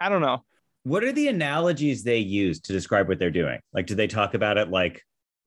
I 0.00 0.08
don't 0.08 0.22
know. 0.22 0.44
What 0.84 1.02
are 1.02 1.12
the 1.12 1.28
analogies 1.28 2.04
they 2.04 2.18
use 2.18 2.60
to 2.60 2.72
describe 2.72 3.08
what 3.08 3.18
they're 3.18 3.30
doing? 3.30 3.60
Like, 3.72 3.86
do 3.86 3.94
they 3.94 4.06
talk 4.06 4.34
about 4.34 4.58
it 4.58 4.68
like 4.68 5.02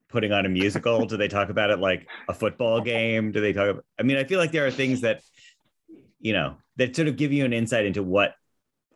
putting 0.10 0.32
on 0.32 0.46
a 0.46 0.50
musical? 0.50 1.06
do 1.06 1.18
they 1.18 1.28
talk 1.28 1.50
about 1.50 1.70
it 1.70 1.80
like 1.80 2.08
a 2.28 2.34
football 2.34 2.82
game? 2.94 3.32
Do 3.32 3.42
they 3.42 3.54
talk 3.54 3.70
about, 3.70 3.86
I 4.00 4.04
mean, 4.04 4.18
I 4.18 4.24
feel 4.24 4.40
like 4.40 4.52
there 4.52 4.66
are 4.66 4.72
things 4.72 5.02
that, 5.02 5.22
you 6.20 6.34
know, 6.34 6.58
that 6.78 6.96
sort 6.96 7.08
of 7.08 7.18
give 7.18 7.32
you 7.32 7.46
an 7.46 7.54
insight 7.54 7.86
into 7.86 8.02
what 8.02 8.34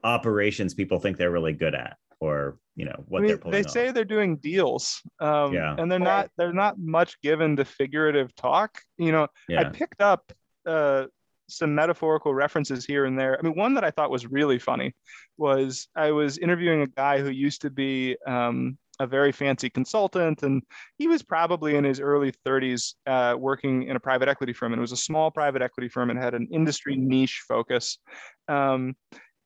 operations 0.04 0.74
people 0.74 1.00
think 1.00 1.18
they're 1.18 1.32
really 1.32 1.54
good 1.54 1.76
at 1.76 1.98
or, 2.22 2.58
you 2.76 2.86
know, 2.86 3.04
what 3.08 3.20
I 3.20 3.22
mean, 3.22 3.28
they're 3.30 3.38
pulling 3.38 3.52
they 3.52 3.64
off. 3.66 3.72
say 3.72 3.92
they're 3.92 4.06
doing 4.06 4.38
deals, 4.38 5.02
um, 5.20 5.54
Yeah. 5.54 5.76
and 5.78 5.92
they're 5.92 6.00
not. 6.00 6.30
They're 6.38 6.54
not 6.54 6.80
much 6.80 7.20
given 7.22 7.58
to 7.58 7.66
figurative 7.66 8.34
talk. 8.36 8.80
You 8.98 9.12
know, 9.12 9.28
I 9.50 9.66
picked 9.66 10.02
up 10.02 10.32
uh, 10.66 11.08
some 11.50 11.76
metaphorical 11.76 12.34
references 12.34 12.86
here 12.86 13.06
and 13.06 13.20
there. 13.20 13.38
I 13.38 13.42
mean, 13.42 13.56
one 13.56 13.74
that 13.74 13.84
I 13.84 13.92
thought 13.92 14.12
was 14.12 14.26
really 14.28 14.60
funny 14.60 14.94
was 15.38 15.90
I 15.96 16.12
was 16.12 16.38
interviewing 16.38 16.82
a 16.82 16.88
guy 16.88 17.20
who 17.20 17.30
used 17.30 17.62
to 17.64 17.70
be 17.70 18.16
um, 18.28 18.78
a 19.00 19.08
very 19.08 19.32
fancy 19.32 19.70
consultant, 19.70 20.44
and 20.44 20.62
he 21.00 21.08
was 21.08 21.24
probably 21.24 21.76
in 21.76 21.84
his 21.84 22.00
early 22.00 22.32
30s 22.46 22.94
uh, 23.08 23.36
working 23.38 23.84
in 23.84 23.96
a 23.96 24.00
private 24.00 24.30
equity 24.30 24.54
firm. 24.54 24.74
And 24.74 24.80
it 24.80 24.82
was 24.82 24.92
a 24.92 24.98
small 24.98 25.32
private 25.32 25.64
equity 25.64 25.90
firm 25.90 26.12
and 26.12 26.20
had 26.20 26.36
an 26.36 26.48
industry 26.52 26.96
niche 26.96 27.42
focus. 27.48 27.98
Um, 28.48 28.96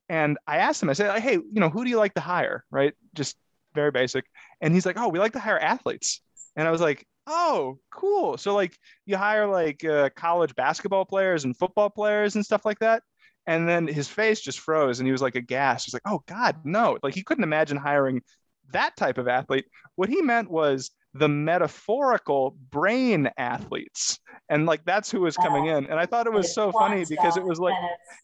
and 0.08 0.38
I 0.46 0.58
asked 0.58 0.82
him, 0.82 0.90
I 0.90 0.92
said, 0.92 1.20
hey, 1.20 1.34
you 1.34 1.60
know, 1.60 1.68
who 1.68 1.84
do 1.84 1.90
you 1.90 1.98
like 1.98 2.14
to 2.14 2.20
hire? 2.20 2.64
Right? 2.70 2.94
Just 3.14 3.36
very 3.74 3.90
basic. 3.90 4.24
And 4.60 4.74
he's 4.74 4.86
like, 4.86 4.98
oh, 4.98 5.08
we 5.08 5.18
like 5.18 5.32
to 5.32 5.40
hire 5.40 5.58
athletes. 5.58 6.20
And 6.56 6.66
I 6.66 6.70
was 6.70 6.80
like, 6.80 7.06
oh, 7.26 7.78
cool. 7.90 8.38
So 8.38 8.54
like 8.54 8.76
you 9.04 9.16
hire 9.16 9.46
like 9.46 9.84
uh, 9.84 10.10
college 10.16 10.54
basketball 10.54 11.04
players 11.04 11.44
and 11.44 11.56
football 11.56 11.90
players 11.90 12.36
and 12.36 12.44
stuff 12.44 12.64
like 12.64 12.78
that. 12.80 13.02
And 13.46 13.68
then 13.68 13.86
his 13.86 14.08
face 14.08 14.40
just 14.40 14.60
froze 14.60 14.98
and 14.98 15.06
he 15.06 15.12
was 15.12 15.22
like 15.22 15.36
aghast. 15.36 15.84
He's 15.84 15.94
like, 15.94 16.02
oh 16.06 16.22
God, 16.26 16.56
no. 16.64 16.98
Like 17.02 17.14
he 17.14 17.22
couldn't 17.22 17.44
imagine 17.44 17.76
hiring 17.76 18.22
that 18.72 18.96
type 18.96 19.18
of 19.18 19.28
athlete. 19.28 19.66
What 19.94 20.08
he 20.08 20.22
meant 20.22 20.50
was 20.50 20.90
the 21.14 21.28
metaphorical 21.28 22.56
brain 22.70 23.30
athletes. 23.36 24.18
And 24.48 24.66
like 24.66 24.84
that's 24.84 25.10
who 25.10 25.20
was 25.20 25.36
coming 25.36 25.66
in. 25.66 25.86
And 25.86 25.98
I 25.98 26.06
thought 26.06 26.26
it 26.26 26.32
was 26.32 26.54
so 26.54 26.72
funny 26.72 27.04
because 27.08 27.36
it 27.36 27.44
was 27.44 27.58
like, 27.58 27.74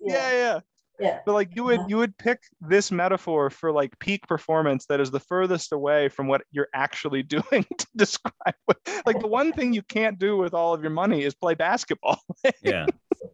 yeah, 0.01 0.33
yeah. 0.33 0.61
Yeah. 1.02 1.18
But 1.26 1.32
like 1.34 1.54
you 1.56 1.64
would 1.64 1.80
you 1.88 1.96
would 1.98 2.16
pick 2.16 2.40
this 2.60 2.90
metaphor 2.92 3.50
for 3.50 3.72
like 3.72 3.98
peak 3.98 4.26
performance 4.26 4.86
that 4.86 5.00
is 5.00 5.10
the 5.10 5.20
furthest 5.20 5.72
away 5.72 6.08
from 6.08 6.28
what 6.28 6.42
you're 6.50 6.68
actually 6.74 7.22
doing 7.36 7.64
to 7.78 7.86
describe 7.96 8.54
what, 8.66 8.78
like 9.06 9.20
the 9.20 9.26
one 9.26 9.52
thing 9.52 9.72
you 9.72 9.82
can't 9.82 10.18
do 10.18 10.36
with 10.36 10.54
all 10.54 10.72
of 10.74 10.82
your 10.82 10.90
money 10.90 11.22
is 11.22 11.34
play 11.34 11.54
basketball. 11.54 12.20
yeah. 12.62 12.86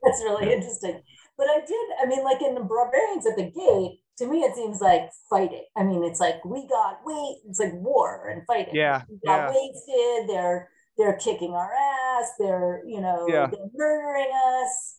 That's 0.02 0.22
really 0.22 0.52
interesting. 0.52 1.00
But 1.36 1.46
I 1.50 1.60
did, 1.60 1.86
I 2.02 2.06
mean, 2.06 2.24
like 2.24 2.42
in 2.42 2.54
the 2.54 2.62
barbarians 2.62 3.24
at 3.26 3.36
the 3.36 3.44
gate, 3.44 4.00
to 4.18 4.26
me, 4.26 4.40
it 4.40 4.56
seems 4.56 4.80
like 4.80 5.08
fighting. 5.30 5.64
I 5.76 5.84
mean, 5.84 6.02
it's 6.02 6.18
like 6.18 6.44
we 6.44 6.66
got 6.66 6.98
wait, 7.04 7.36
it's 7.48 7.60
like 7.60 7.74
war 7.74 8.28
and 8.28 8.44
fighting. 8.46 8.74
Yeah, 8.74 9.02
We 9.08 9.18
got 9.24 9.36
yeah. 9.36 9.54
wasted, 9.54 10.30
they're 10.30 10.68
they're 10.98 11.16
kicking 11.16 11.52
our 11.52 11.70
ass, 11.72 12.32
they're, 12.40 12.82
you 12.84 13.00
know, 13.00 13.26
Yeah. 13.28 13.46
they're 13.46 13.70
murdering 13.74 14.26
us. 14.34 14.97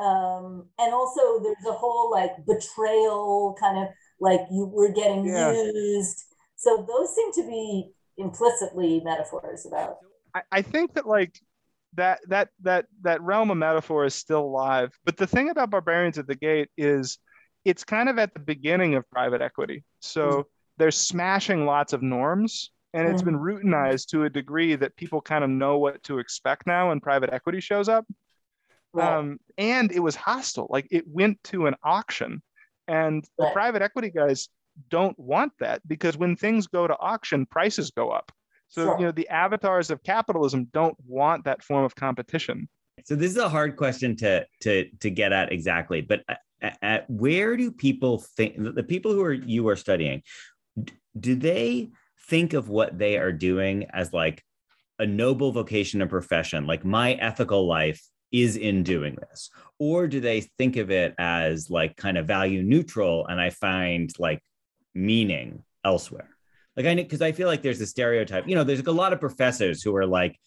Um, 0.00 0.66
and 0.78 0.94
also 0.94 1.42
there's 1.42 1.66
a 1.68 1.72
whole 1.72 2.10
like 2.10 2.32
betrayal 2.46 3.56
kind 3.58 3.78
of 3.78 3.88
like 4.20 4.40
you 4.50 4.66
were 4.66 4.92
getting 4.92 5.24
Yeah. 5.24 5.52
used. 5.52 6.24
So 6.56 6.84
those 6.88 7.14
seem 7.14 7.32
to 7.34 7.42
be 7.42 7.92
implicitly 8.16 9.00
metaphors 9.04 9.64
about 9.66 9.98
I, 10.34 10.42
I 10.50 10.62
think 10.62 10.94
that 10.94 11.06
like 11.06 11.38
that 11.94 12.20
that 12.28 12.50
that 12.62 12.86
that 13.02 13.22
realm 13.22 13.50
of 13.50 13.56
metaphor 13.56 14.04
is 14.04 14.14
still 14.14 14.40
alive. 14.40 14.92
But 15.04 15.16
the 15.16 15.26
thing 15.26 15.50
about 15.50 15.70
Barbarians 15.70 16.18
at 16.18 16.26
the 16.26 16.34
Gate 16.34 16.68
is 16.76 17.18
it's 17.64 17.84
kind 17.84 18.08
of 18.08 18.18
at 18.18 18.34
the 18.34 18.40
beginning 18.40 18.94
of 18.94 19.08
private 19.10 19.40
equity. 19.40 19.84
So 20.00 20.46
they're 20.76 20.90
smashing 20.90 21.66
lots 21.66 21.92
of 21.92 22.02
norms 22.02 22.70
and 22.94 23.08
it's 23.08 23.22
been 23.22 23.38
routinized 23.38 24.06
to 24.08 24.24
a 24.24 24.30
degree 24.30 24.74
that 24.76 24.96
people 24.96 25.20
kind 25.20 25.44
of 25.44 25.50
know 25.50 25.78
what 25.78 26.02
to 26.04 26.18
expect 26.18 26.66
now 26.66 26.88
when 26.88 27.00
private 27.00 27.32
equity 27.32 27.60
shows 27.60 27.88
up. 27.88 28.06
Right. 28.98 29.16
Um, 29.16 29.38
and 29.56 29.92
it 29.92 30.00
was 30.00 30.16
hostile. 30.16 30.66
Like 30.70 30.86
it 30.90 31.04
went 31.06 31.42
to 31.44 31.66
an 31.66 31.74
auction, 31.82 32.42
and 32.86 33.24
the 33.38 33.44
Right. 33.44 33.52
private 33.52 33.82
equity 33.82 34.10
guys 34.10 34.48
don't 34.88 35.18
want 35.18 35.52
that 35.60 35.86
because 35.88 36.16
when 36.16 36.36
things 36.36 36.66
go 36.66 36.86
to 36.86 36.96
auction, 36.98 37.46
prices 37.46 37.90
go 37.90 38.10
up. 38.10 38.30
So 38.68 38.84
Sure. 38.84 38.98
you 38.98 39.04
know 39.06 39.12
the 39.12 39.28
avatars 39.28 39.90
of 39.90 40.02
capitalism 40.02 40.68
don't 40.72 40.96
want 41.06 41.44
that 41.44 41.62
form 41.62 41.84
of 41.84 41.94
competition. 41.94 42.68
So 43.04 43.14
this 43.14 43.30
is 43.30 43.38
a 43.38 43.48
hard 43.48 43.76
question 43.76 44.16
to 44.16 44.46
to 44.60 44.88
to 45.00 45.10
get 45.10 45.32
at 45.32 45.52
exactly, 45.52 46.00
but 46.00 46.22
at, 46.60 46.78
at 46.82 47.10
where 47.10 47.56
do 47.56 47.70
people 47.70 48.18
think 48.18 48.56
the 48.58 48.82
people 48.82 49.12
who 49.12 49.22
are 49.22 49.32
you 49.32 49.68
are 49.68 49.76
studying 49.76 50.22
do 51.18 51.34
they 51.34 51.90
think 52.28 52.52
of 52.52 52.68
what 52.68 52.98
they 52.98 53.16
are 53.16 53.32
doing 53.32 53.86
as 53.92 54.12
like 54.12 54.44
a 54.98 55.06
noble 55.06 55.52
vocation 55.52 56.00
and 56.00 56.10
profession 56.10 56.66
like 56.66 56.84
my 56.84 57.14
ethical 57.14 57.66
life 57.66 58.02
is 58.30 58.56
in 58.56 58.82
doing 58.82 59.16
this 59.16 59.50
or 59.78 60.06
do 60.06 60.20
they 60.20 60.40
think 60.40 60.76
of 60.76 60.90
it 60.90 61.14
as 61.18 61.70
like 61.70 61.96
kind 61.96 62.18
of 62.18 62.26
value 62.26 62.62
neutral 62.62 63.26
and 63.26 63.40
i 63.40 63.50
find 63.50 64.12
like 64.18 64.42
meaning 64.94 65.62
elsewhere 65.84 66.28
like 66.76 66.86
i 66.86 66.94
because 66.94 67.22
i 67.22 67.32
feel 67.32 67.48
like 67.48 67.62
there's 67.62 67.80
a 67.80 67.86
stereotype 67.86 68.46
you 68.46 68.54
know 68.54 68.64
there's 68.64 68.80
a 68.80 68.92
lot 68.92 69.12
of 69.12 69.20
professors 69.20 69.82
who 69.82 69.96
are 69.96 70.06
like 70.06 70.38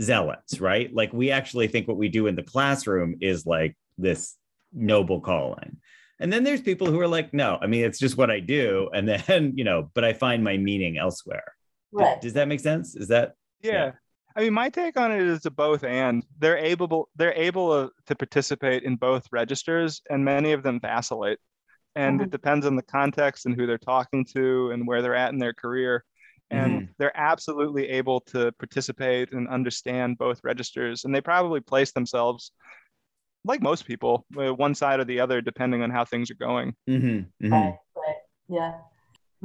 zealots 0.00 0.60
right 0.60 0.94
like 0.94 1.12
we 1.12 1.30
actually 1.30 1.68
think 1.68 1.86
what 1.86 1.96
we 1.96 2.08
do 2.08 2.26
in 2.26 2.36
the 2.36 2.42
classroom 2.42 3.16
is 3.20 3.44
like 3.46 3.76
this 3.98 4.36
noble 4.72 5.20
calling 5.20 5.78
And 6.20 6.32
then 6.32 6.44
there's 6.44 6.60
people 6.60 6.88
who 6.90 7.00
are 7.00 7.06
like, 7.08 7.32
no, 7.32 7.58
I 7.62 7.66
mean, 7.66 7.84
it's 7.84 7.98
just 7.98 8.16
what 8.16 8.30
I 8.30 8.40
do. 8.40 8.90
And 8.92 9.08
then, 9.08 9.52
you 9.56 9.64
know, 9.64 9.90
but 9.94 10.04
I 10.04 10.12
find 10.12 10.42
my 10.42 10.56
meaning 10.56 10.98
elsewhere. 10.98 11.54
Right. 11.92 12.20
Does 12.20 12.34
that 12.34 12.48
make 12.48 12.60
sense? 12.60 12.96
Is 12.96 13.08
that? 13.08 13.34
yeah. 13.62 13.72
Yeah. 13.72 13.92
I 14.38 14.42
mean, 14.42 14.52
my 14.52 14.70
take 14.70 14.96
on 14.96 15.10
it 15.10 15.20
is 15.20 15.46
a 15.46 15.50
both 15.50 15.82
and. 15.82 16.24
They're 16.38 16.56
able 16.56 17.08
they're 17.16 17.32
able 17.34 17.90
to 18.06 18.14
participate 18.14 18.84
in 18.84 18.94
both 18.94 19.26
registers, 19.32 20.00
and 20.10 20.24
many 20.24 20.52
of 20.52 20.62
them 20.62 20.78
vacillate. 20.78 21.40
And 21.96 22.20
it 22.20 22.28
Mhm. 22.28 22.30
depends 22.30 22.64
on 22.64 22.76
the 22.76 22.84
context 22.84 23.46
and 23.46 23.56
who 23.56 23.66
they're 23.66 23.78
talking 23.78 24.24
to 24.36 24.70
and 24.70 24.86
where 24.86 25.02
they're 25.02 25.16
at 25.16 25.32
in 25.32 25.40
their 25.40 25.54
career. 25.54 26.04
And 26.50 26.88
they're 26.98 27.16
absolutely 27.16 27.88
able 27.88 28.20
to 28.32 28.52
participate 28.52 29.32
and 29.32 29.48
understand 29.48 30.18
both 30.18 30.38
registers. 30.44 31.04
And 31.04 31.12
they 31.12 31.20
probably 31.20 31.60
place 31.60 31.90
themselves, 31.90 32.52
like 33.44 33.60
most 33.60 33.86
people, 33.86 34.24
uh, 34.40 34.54
one 34.54 34.76
side 34.76 35.00
or 35.00 35.04
the 35.04 35.18
other, 35.18 35.40
depending 35.40 35.82
on 35.82 35.90
how 35.90 36.04
things 36.04 36.30
are 36.30 36.34
going. 36.34 36.76
Mhm, 36.88 37.26
mhm. 37.42 37.50
Right. 37.50 37.76
Right. 37.96 38.16
Yeah. 38.48 38.70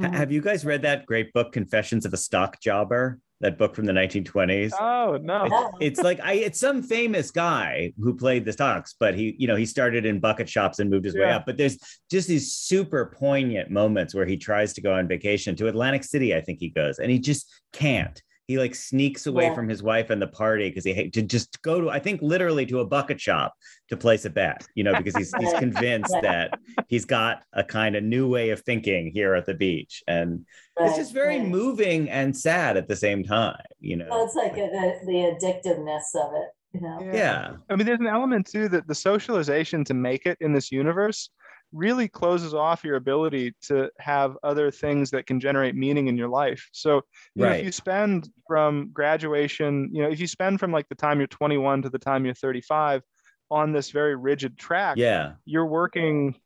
Ha- 0.00 0.08
Mhm. 0.08 0.14
Have 0.14 0.30
you 0.30 0.40
guys 0.40 0.64
read 0.64 0.82
that 0.82 1.04
great 1.04 1.32
book, 1.32 1.52
Confessions 1.52 2.06
of 2.06 2.12
a 2.12 2.16
Stock 2.16 2.60
Jobber? 2.60 3.18
That 3.40 3.58
book 3.58 3.74
from 3.74 3.84
the 3.84 3.92
1920s? 3.92 4.72
Oh 4.80 5.18
no! 5.20 5.46
Yeah. 5.46 5.68
it's 5.80 6.00
like 6.00 6.20
I 6.22 6.34
it's 6.34 6.60
some 6.60 6.82
famous 6.82 7.30
guy 7.30 7.92
who 7.98 8.14
played 8.14 8.44
the 8.44 8.52
stocks, 8.52 8.94
but 8.98 9.14
he, 9.14 9.34
you 9.38 9.46
know, 9.46 9.56
he 9.56 9.66
started 9.66 10.06
in 10.06 10.20
bucket 10.20 10.48
shops 10.48 10.78
and 10.78 10.88
moved 10.88 11.04
his 11.04 11.14
way 11.14 11.30
up. 11.30 11.44
But 11.44 11.56
there's 11.56 11.78
just 12.10 12.28
these 12.28 12.52
super 12.52 13.12
poignant 13.14 13.70
moments 13.70 14.14
where 14.14 14.24
he 14.24 14.36
tries 14.36 14.72
to 14.74 14.80
go 14.80 14.94
on 14.94 15.08
vacation 15.08 15.56
to 15.56 15.66
Atlantic 15.66 16.04
City, 16.04 16.34
I 16.34 16.40
think 16.40 16.60
he 16.60 16.70
goes, 16.70 16.98
and 16.98 17.10
he 17.10 17.18
just 17.18 17.52
can't. 17.72 18.22
He 18.46 18.58
like 18.58 18.74
sneaks 18.74 19.26
away 19.26 19.44
Yeah. 19.44 19.54
from 19.54 19.68
his 19.68 19.82
wife 19.82 20.10
and 20.10 20.20
the 20.20 20.26
party 20.26 20.68
because 20.68 20.84
he 20.84 20.92
hate 20.92 21.12
to 21.14 21.22
just 21.22 21.62
go 21.62 21.80
to, 21.80 21.90
I 21.90 21.98
think 21.98 22.20
literally 22.20 22.66
to 22.66 22.80
a 22.80 22.84
bucket 22.86 23.20
shop 23.20 23.54
to 23.88 23.96
place 23.96 24.24
a 24.26 24.30
bet, 24.30 24.66
you 24.74 24.84
know, 24.84 24.94
because 24.94 25.16
he's 25.16 25.34
he's 25.38 25.52
convinced 25.58 26.12
Right. 26.12 26.22
that 26.22 26.58
he's 26.88 27.04
got 27.06 27.42
a 27.54 27.64
kind 27.64 27.96
of 27.96 28.04
new 28.04 28.28
way 28.28 28.50
of 28.50 28.60
thinking 28.60 29.10
here 29.14 29.34
at 29.34 29.46
the 29.46 29.54
beach. 29.54 30.02
And 30.06 30.44
it's 30.78 30.96
just 30.96 31.12
very 31.14 31.38
right. 31.38 31.48
moving 31.48 32.10
and 32.10 32.36
sad 32.36 32.76
at 32.76 32.86
the 32.88 32.96
same 32.96 33.24
time, 33.24 33.62
you 33.80 33.96
know. 33.96 34.06
Well, 34.10 34.24
it's 34.26 34.34
like 34.34 34.52
uh, 34.52 34.56
the, 34.56 34.98
the 35.06 35.12
addictiveness 35.36 36.14
of 36.14 36.34
it, 36.34 36.48
you 36.72 36.80
know. 36.82 36.98
yeah. 37.14 37.52
I 37.70 37.76
mean, 37.76 37.86
there's 37.86 38.00
an 38.00 38.06
element 38.08 38.46
too 38.50 38.68
that 38.70 38.86
the 38.88 38.94
socialization 38.94 39.84
to 39.84 39.94
make 39.94 40.26
it 40.26 40.36
in 40.40 40.52
this 40.52 40.70
universe 40.70 41.30
really 41.74 42.06
closes 42.08 42.54
off 42.54 42.84
your 42.84 42.94
ability 42.96 43.52
to 43.62 43.90
have 43.98 44.38
other 44.44 44.70
things 44.70 45.10
that 45.10 45.26
can 45.26 45.40
generate 45.40 45.74
meaning 45.74 46.06
in 46.06 46.16
your 46.16 46.28
life. 46.28 46.68
So, 46.72 47.02
you 47.34 47.42
know, 47.44 47.50
if 47.50 47.64
you 47.64 47.72
spend 47.72 48.30
from 48.46 48.90
graduation, 48.92 49.90
you 49.92 50.02
know, 50.02 50.08
if 50.08 50.20
you 50.20 50.28
spend 50.28 50.60
from 50.60 50.70
like 50.70 50.88
the 50.88 50.94
time 50.94 51.18
you're 51.18 51.26
21 51.26 51.82
to 51.82 51.90
the 51.90 51.98
time 51.98 52.24
you're 52.24 52.32
35 52.32 53.02
on 53.50 53.72
this 53.72 53.90
very 53.90 54.14
rigid 54.14 54.56
track, 54.56 54.96
Yeah. 54.96 55.32
you're 55.44 55.66
working 55.66 56.36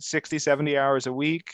60, 0.00 0.38
70 0.38 0.78
hours 0.78 1.06
a 1.06 1.12
week. 1.12 1.50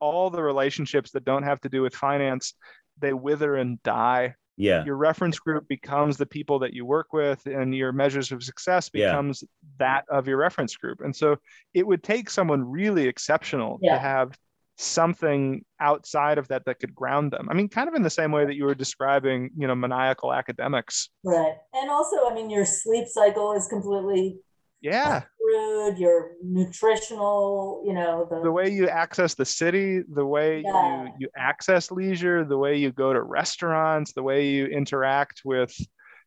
All 0.00 0.30
the 0.30 0.42
relationships 0.42 1.10
that 1.12 1.24
don't 1.24 1.42
have 1.42 1.60
to 1.62 1.68
do 1.68 1.82
with 1.82 1.94
finance, 1.94 2.54
they 2.98 3.12
wither 3.12 3.56
and 3.56 3.82
die 3.82 4.36
Yeah. 4.56 4.84
your 4.84 4.96
reference 4.96 5.38
group 5.38 5.66
becomes 5.68 6.16
the 6.16 6.26
people 6.26 6.58
that 6.60 6.72
you 6.72 6.84
work 6.86 7.12
with 7.12 7.44
and 7.46 7.74
your 7.74 7.92
measures 7.92 8.30
of 8.32 8.42
success 8.42 8.90
Yeah. 8.94 9.10
becomes 9.10 9.42
that 9.78 10.04
of 10.08 10.28
your 10.28 10.36
reference 10.36 10.76
group 10.76 11.00
and 11.00 11.14
so 11.14 11.36
it 11.74 11.86
would 11.86 12.02
take 12.02 12.30
someone 12.30 12.64
really 12.70 13.06
exceptional 13.08 13.78
Yeah. 13.82 13.94
to 13.94 13.98
have 14.00 14.38
something 14.76 15.64
outside 15.80 16.36
of 16.38 16.48
that 16.48 16.64
that 16.66 16.80
could 16.80 16.94
ground 16.94 17.32
them 17.32 17.48
i 17.50 17.54
mean 17.54 17.68
kind 17.68 17.88
of 17.88 17.94
in 17.94 18.02
the 18.02 18.10
same 18.10 18.32
way 18.32 18.44
that 18.44 18.54
you 18.56 18.64
were 18.64 18.74
describing 18.74 19.50
you 19.56 19.66
know 19.68 19.74
maniacal 19.74 20.32
academics 20.32 21.10
Right. 21.24 21.54
And 21.72 21.90
also, 21.90 22.28
I 22.28 22.34
mean, 22.34 22.50
your 22.50 22.66
sleep 22.66 23.06
cycle 23.08 23.52
is 23.54 23.66
completely 23.66 24.38
yeah 24.84 25.22
screwed, 25.40 25.98
your 25.98 26.32
nutritional, 26.42 27.82
you 27.86 27.92
know, 27.92 28.26
the, 28.30 28.42
the 28.42 28.52
way 28.52 28.68
you 28.70 28.88
access 28.88 29.34
the 29.34 29.44
city 29.44 30.02
the 30.12 30.24
way 30.24 30.62
Yeah. 30.64 31.04
you 31.06 31.12
you 31.18 31.28
access 31.36 31.90
leisure 31.90 32.44
the 32.44 32.56
way 32.58 32.76
you 32.76 32.92
go 32.92 33.12
to 33.12 33.22
restaurants 33.22 34.12
the 34.12 34.22
way 34.22 34.46
you 34.48 34.66
interact 34.66 35.42
with 35.44 35.74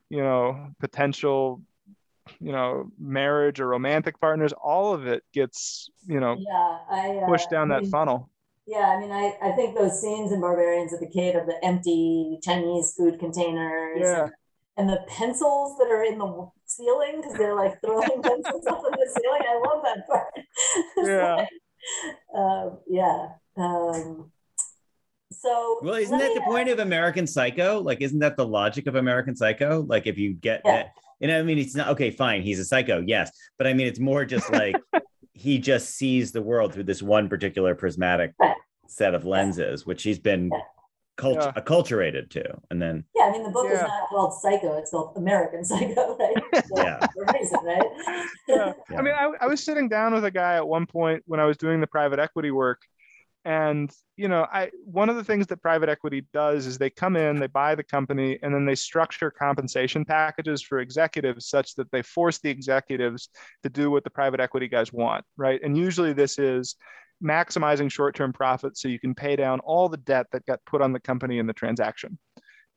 you 0.09 0.21
know 0.21 0.69
potential 0.79 1.61
you 2.39 2.51
know 2.51 2.89
marriage 2.99 3.59
or 3.61 3.67
romantic 3.67 4.19
partners 4.19 4.53
all 4.53 4.93
of 4.93 5.07
it 5.07 5.23
gets 5.33 5.89
you 6.07 6.19
know 6.19 6.35
yeah, 6.37 6.77
I 6.89 7.19
uh, 7.23 7.25
pushed 7.27 7.49
down 7.49 7.71
I 7.71 7.75
that 7.75 7.81
mean, 7.83 7.91
funnel 7.91 8.29
Yeah, 8.67 8.87
I 8.93 8.99
mean, 8.99 9.11
I, 9.13 9.25
I 9.41 9.51
think 9.53 9.77
those 9.77 10.01
scenes 10.01 10.31
in 10.33 10.41
Barbarians 10.41 10.93
at 10.93 10.99
the 10.99 11.07
Gate 11.09 11.35
of 11.35 11.45
the 11.47 11.57
empty 11.63 12.37
Chinese 12.43 12.93
food 12.97 13.17
containers 13.17 14.01
Yeah. 14.01 14.27
and 14.75 14.89
the 14.89 14.99
pencils 15.07 15.77
that 15.79 15.89
are 15.89 16.03
in 16.03 16.17
the 16.17 16.49
ceiling 16.77 17.21
because 17.21 17.37
they're 17.37 17.55
like 17.55 17.79
throwing 17.81 18.21
pencils 18.23 18.65
up 18.67 18.81
in 18.85 18.91
the 18.91 19.19
ceiling. 19.19 19.41
I 19.47 19.63
love 19.67 19.83
that 19.83 20.07
part. 20.07 20.33
Yeah. 21.07 21.35
like, 21.35 21.47
um, 22.35 22.77
yeah. 22.87 23.27
Um, 23.57 24.31
so 25.31 25.79
Well, 25.81 25.95
isn't 25.95 26.17
that 26.17 26.33
the 26.33 26.41
point 26.41 26.69
of 26.69 26.79
American 26.79 27.27
Psycho? 27.27 27.79
Like, 27.79 28.01
isn't 28.01 28.19
that 28.19 28.37
the 28.37 28.45
logic 28.45 28.87
of 28.87 28.95
American 28.95 29.35
Psycho? 29.35 29.85
Like, 29.87 30.07
if 30.07 30.17
you 30.17 30.33
get 30.33 30.61
Yeah. 30.65 30.71
that, 30.75 30.91
and 31.21 31.31
I 31.31 31.41
mean, 31.43 31.57
it's 31.57 31.75
not 31.75 31.89
okay, 31.89 32.11
fine, 32.11 32.41
he's 32.41 32.59
a 32.59 32.65
psycho, 32.65 33.03
yes, 33.05 33.31
but 33.57 33.67
I 33.67 33.73
mean, 33.73 33.87
it's 33.87 33.99
more 33.99 34.25
just 34.25 34.51
like 34.51 34.75
he 35.33 35.59
just 35.59 35.95
sees 35.95 36.31
the 36.31 36.41
world 36.41 36.73
through 36.73 36.83
this 36.83 37.01
one 37.03 37.29
particular 37.29 37.75
prismatic 37.75 38.33
set 38.87 39.13
of 39.15 39.25
lenses, 39.25 39.85
which 39.85 40.03
he's 40.03 40.19
been 40.19 40.49
Yeah. 40.51 40.59
Cult- 41.17 41.37
Yeah. 41.37 41.51
acculturated 41.55 42.29
to, 42.31 42.43
and 42.71 42.81
then 42.81 43.03
Yeah, 43.15 43.25
I 43.25 43.31
mean, 43.31 43.43
the 43.43 43.49
book 43.49 43.69
is 43.69 43.81
not 43.81 44.07
called 44.09 44.33
Psycho; 44.39 44.77
it's 44.77 44.91
called 44.91 45.17
American 45.17 45.65
Psycho, 45.65 46.17
right? 46.17 46.35
So, 46.65 46.83
Yeah. 46.83 46.99
Reason, 47.33 47.59
right? 47.63 47.83
yeah. 48.47 48.73
Yeah. 48.89 48.97
I 48.97 49.01
mean, 49.01 49.13
I, 49.13 49.31
I 49.41 49.47
was 49.47 49.63
sitting 49.63 49.89
down 49.89 50.13
with 50.13 50.23
a 50.25 50.31
guy 50.31 50.55
at 50.55 50.67
one 50.67 50.85
point 50.85 51.23
when 51.25 51.39
I 51.39 51.45
was 51.45 51.57
doing 51.57 51.81
the 51.81 51.87
private 51.87 52.19
equity 52.19 52.51
work. 52.51 52.81
And, 53.45 53.89
you 54.17 54.27
know, 54.27 54.45
I 54.51 54.71
one 54.83 55.09
of 55.09 55.15
the 55.15 55.23
things 55.23 55.47
that 55.47 55.61
private 55.61 55.87
equity 55.87 56.25
does 56.33 56.65
is 56.65 56.77
they 56.77 56.89
come 56.89 57.15
in, 57.15 57.39
they 57.39 57.47
buy 57.47 57.75
the 57.75 57.83
company, 57.83 58.37
and 58.41 58.53
then 58.53 58.65
they 58.65 58.75
structure 58.75 59.31
compensation 59.31 60.03
packages 60.03 60.61
for 60.61 60.79
executives 60.79 61.47
such 61.47 61.75
that 61.75 61.89
they 61.91 62.01
force 62.01 62.39
the 62.39 62.49
executives 62.49 63.29
to 63.63 63.69
do 63.69 63.89
what 63.89 64.03
the 64.03 64.09
private 64.09 64.41
equity 64.41 64.67
guys 64.67 64.91
want, 64.91 65.23
right? 65.37 65.61
And 65.63 65.77
usually 65.77 66.11
this 66.11 66.37
is 66.39 66.75
maximizing 67.23 67.91
short-term 67.91 68.33
profits 68.33 68.81
so 68.81 68.87
you 68.87 68.99
can 68.99 69.15
pay 69.15 69.35
down 69.35 69.59
all 69.61 69.89
the 69.89 69.97
debt 69.97 70.27
that 70.31 70.45
got 70.45 70.63
put 70.65 70.81
on 70.81 70.93
the 70.93 70.99
company 70.99 71.39
in 71.39 71.47
the 71.47 71.53
transaction. 71.53 72.17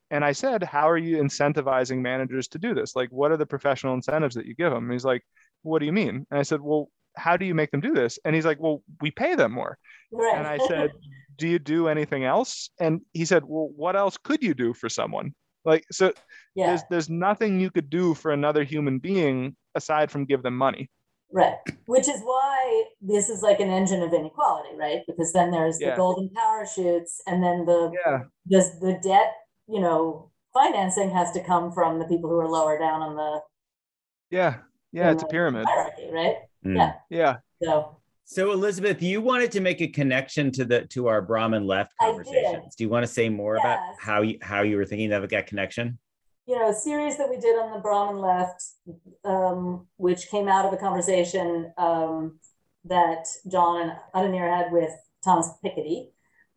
And 0.09 0.25
I 0.25 0.33
said, 0.33 0.63
How 0.63 0.89
are 0.89 0.97
you 0.97 1.17
incentivizing 1.17 1.99
managers 1.99 2.47
to 2.49 2.59
do 2.59 2.73
this? 2.73 2.95
Like, 2.95 3.09
what 3.11 3.31
are 3.31 3.37
the 3.37 3.45
professional 3.45 3.93
incentives 3.93 4.35
that 4.35 4.45
you 4.45 4.55
give 4.55 4.71
them? 4.71 4.83
And 4.83 4.91
he's 4.91 5.05
like, 5.05 5.23
What 5.63 5.79
do 5.79 5.85
you 5.85 5.93
mean? 5.93 6.27
And 6.29 6.39
I 6.39 6.43
said, 6.43 6.61
Well, 6.61 6.89
how 7.15 7.37
do 7.37 7.45
you 7.45 7.55
make 7.55 7.71
them 7.71 7.81
do 7.81 7.93
this? 7.93 8.19
And 8.25 8.35
he's 8.35 8.45
like, 8.45 8.59
Well, 8.59 8.83
we 8.99 9.11
pay 9.11 9.35
them 9.35 9.53
more. 9.53 9.77
right. 10.11 10.37
And 10.37 10.47
I 10.47 10.57
said, 10.67 10.91
Do 11.37 11.47
you 11.47 11.59
do 11.59 11.87
anything 11.87 12.23
else? 12.23 12.69
And 12.79 13.01
he 13.13 13.25
said, 13.25 13.43
Well, 13.45 13.69
what 13.75 13.95
else 13.95 14.17
could 14.17 14.43
you 14.43 14.53
do 14.53 14.73
for 14.73 14.89
someone? 14.89 15.33
Like, 15.63 15.85
so 15.91 16.13
yeah, 16.55 16.67
there's 16.67 16.81
there's 16.89 17.09
nothing 17.09 17.59
you 17.59 17.71
could 17.71 17.89
do 17.89 18.13
for 18.13 18.31
another 18.31 18.63
human 18.63 18.99
being 18.99 19.55
aside 19.75 20.11
from 20.11 20.25
give 20.25 20.43
them 20.43 20.57
money. 20.57 20.89
Right. 21.31 21.55
Which 21.85 22.07
is 22.07 22.21
why 22.21 22.85
this 23.01 23.29
is 23.29 23.41
like 23.41 23.59
an 23.59 23.69
engine 23.69 24.01
of 24.01 24.13
inequality, 24.13 24.75
right? 24.75 25.01
Because 25.07 25.31
then 25.33 25.51
there's 25.51 25.77
the 25.77 25.87
Yeah. 25.87 25.95
golden 25.95 26.29
parachutes, 26.29 27.21
and 27.27 27.43
then 27.43 27.65
the 27.65 27.91
Yeah. 28.05 28.23
does 28.49 28.79
the 28.79 28.99
debt, 29.03 29.33
you 29.67 29.79
know, 29.79 30.31
financing 30.53 31.09
has 31.11 31.31
to 31.31 31.43
come 31.43 31.71
from 31.71 31.99
the 31.99 32.05
people 32.05 32.29
who 32.29 32.39
are 32.39 32.49
lower 32.49 32.77
down 32.77 33.01
on 33.01 33.15
the 33.15 33.41
Yeah. 34.29 34.57
Yeah. 34.91 35.11
It's 35.11 35.23
a 35.23 35.27
pyramid. 35.27 35.65
hierarchy, 35.65 36.09
right? 36.11 36.37
Mm. 36.65 36.75
Yeah. 36.77 36.93
Yeah. 37.09 37.35
So 37.63 37.97
So 38.23 38.51
Elizabeth, 38.51 39.01
you 39.01 39.19
wanted 39.21 39.51
to 39.53 39.59
make 39.59 39.81
a 39.81 39.87
connection 39.87 40.51
to 40.53 40.63
the 40.63 40.85
to 40.87 41.07
our 41.07 41.21
Brahmin 41.21 41.67
left 41.67 41.91
conversations. 41.99 42.75
Do 42.75 42.83
you 42.85 42.89
want 42.89 43.03
to 43.03 43.11
say 43.11 43.27
more 43.27 43.55
about 43.57 43.79
how 43.99 44.21
you 44.21 44.37
how 44.41 44.61
you 44.61 44.77
were 44.77 44.85
thinking 44.85 45.11
of 45.11 45.27
that 45.29 45.47
connection? 45.47 45.99
You 46.51 46.59
know, 46.59 46.69
a 46.69 46.73
series 46.73 47.15
that 47.17 47.29
we 47.29 47.37
did 47.37 47.57
on 47.57 47.71
the 47.71 47.79
Brahmin 47.79 48.19
left, 48.19 48.61
um, 49.23 49.87
which 49.95 50.27
came 50.29 50.49
out 50.49 50.65
of 50.65 50.73
a 50.73 50.77
conversation 50.77 51.71
um, 51.77 52.39
that 52.83 53.25
John 53.49 53.79
and 53.79 53.93
Adanir 54.13 54.53
had 54.53 54.69
with 54.69 54.91
Thomas 55.23 55.49
Piketty, 55.63 56.09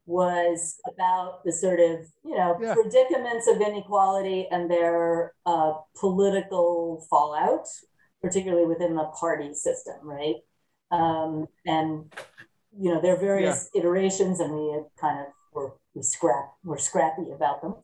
was 0.05 0.79
about 0.93 1.45
the 1.45 1.53
sort 1.53 1.79
of, 1.79 2.01
you 2.25 2.37
know, 2.37 2.59
Yeah. 2.61 2.75
predicaments 2.75 3.47
of 3.47 3.61
inequality 3.61 4.49
and 4.51 4.69
their 4.69 5.33
uh, 5.47 5.75
political 5.95 7.07
fallout, 7.09 7.69
particularly 8.21 8.67
within 8.67 8.97
the 8.97 9.05
party 9.21 9.55
system, 9.55 9.99
right? 10.03 10.39
Um, 10.91 11.47
and 11.67 12.13
you 12.77 12.93
know, 12.93 13.01
there 13.01 13.15
are 13.15 13.21
various 13.31 13.71
iterations, 13.77 14.41
and 14.41 14.53
we 14.53 14.73
had 14.73 14.87
kind 15.01 15.21
of 15.21 15.27
were 15.53 15.75
we 15.95 16.03
scrap 16.03 16.47
we're 16.65 16.79
scrappy 16.79 17.31
about 17.31 17.63
them, 17.63 17.75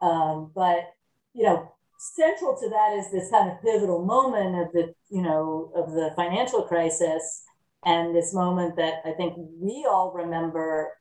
um, 0.00 0.52
but 0.54 0.92
you 1.36 1.42
know, 1.42 1.70
central 1.98 2.56
to 2.56 2.68
that 2.70 2.94
is 2.98 3.10
this 3.10 3.30
kind 3.30 3.50
of 3.50 3.62
pivotal 3.62 4.04
moment 4.04 4.56
of 4.56 4.72
the, 4.72 4.94
you 5.10 5.22
know, 5.22 5.70
of 5.76 5.92
the 5.92 6.10
financial 6.16 6.62
crisis 6.62 7.42
and 7.84 8.14
this 8.14 8.32
moment 8.34 8.76
that 8.76 9.02
I 9.04 9.12
think 9.12 9.34
we 9.36 9.86
all 9.88 10.12
remember, 10.12 10.92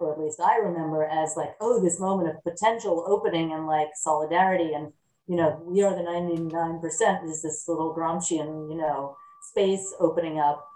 or 0.00 0.12
at 0.12 0.20
least 0.20 0.40
I 0.40 0.56
remember 0.56 1.04
as 1.04 1.34
like, 1.36 1.54
oh, 1.60 1.82
this 1.82 2.00
moment 2.00 2.28
of 2.28 2.42
potential 2.42 3.04
opening 3.06 3.52
and 3.52 3.66
like 3.66 3.88
solidarity 3.94 4.72
and, 4.74 4.92
you 5.28 5.36
know, 5.36 5.60
we 5.64 5.82
are 5.82 5.94
the 5.94 6.02
99% 6.02 7.28
is 7.28 7.42
this 7.42 7.64
little 7.68 7.94
Gramscian, 7.96 8.70
you 8.70 8.76
know, 8.76 9.16
space 9.50 9.94
opening 10.00 10.38
up. 10.40 10.66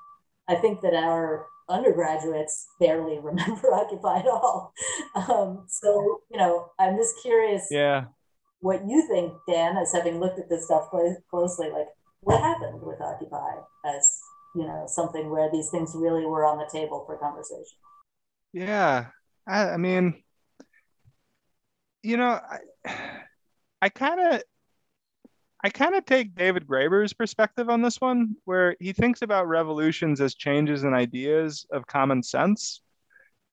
I 0.48 0.54
think 0.54 0.80
that 0.82 0.94
our 0.94 1.46
undergraduates 1.68 2.68
barely 2.78 3.18
remember 3.22 3.74
Occupy 3.74 4.20
at 4.20 4.26
all. 4.26 4.72
Um, 5.14 5.64
so, 5.68 6.20
you 6.30 6.38
know, 6.38 6.70
I'm 6.78 6.96
just 6.96 7.14
curious 7.22 7.68
yeah. 7.70 8.04
What 8.60 8.86
you 8.86 9.06
think, 9.08 9.32
Dan, 9.48 9.76
as 9.76 9.92
having 9.92 10.20
looked 10.20 10.38
at 10.38 10.48
this 10.48 10.66
stuff 10.66 10.90
closely, 11.30 11.70
like 11.70 11.88
what 12.20 12.40
happened 12.40 12.82
with 12.82 13.00
Occupy 13.00 13.56
as, 13.86 14.18
you 14.54 14.66
know, 14.66 14.84
something 14.86 15.30
where 15.30 15.50
these 15.50 15.70
things 15.70 15.92
really 15.94 16.26
were 16.26 16.44
on 16.44 16.58
the 16.58 16.68
table 16.70 17.04
for 17.06 17.16
conversation? 17.18 17.76
Yeah. 18.52 19.06
I, 19.46 19.70
I 19.70 19.76
mean, 19.76 20.22
you 22.02 22.16
know, 22.16 22.40
I, 22.84 22.92
I 23.82 23.88
kind 23.88 24.20
of 24.20 24.42
I 25.62 25.68
kind 25.68 25.94
of 25.94 26.06
take 26.06 26.34
David 26.34 26.66
Graeber's 26.66 27.12
perspective 27.12 27.68
on 27.68 27.82
this 27.82 28.00
one, 28.00 28.34
where 28.44 28.76
he 28.80 28.94
thinks 28.94 29.20
about 29.20 29.46
revolutions 29.46 30.20
as 30.20 30.34
changes 30.34 30.84
in 30.84 30.94
ideas 30.94 31.66
of 31.70 31.86
common 31.86 32.22
sense. 32.22 32.80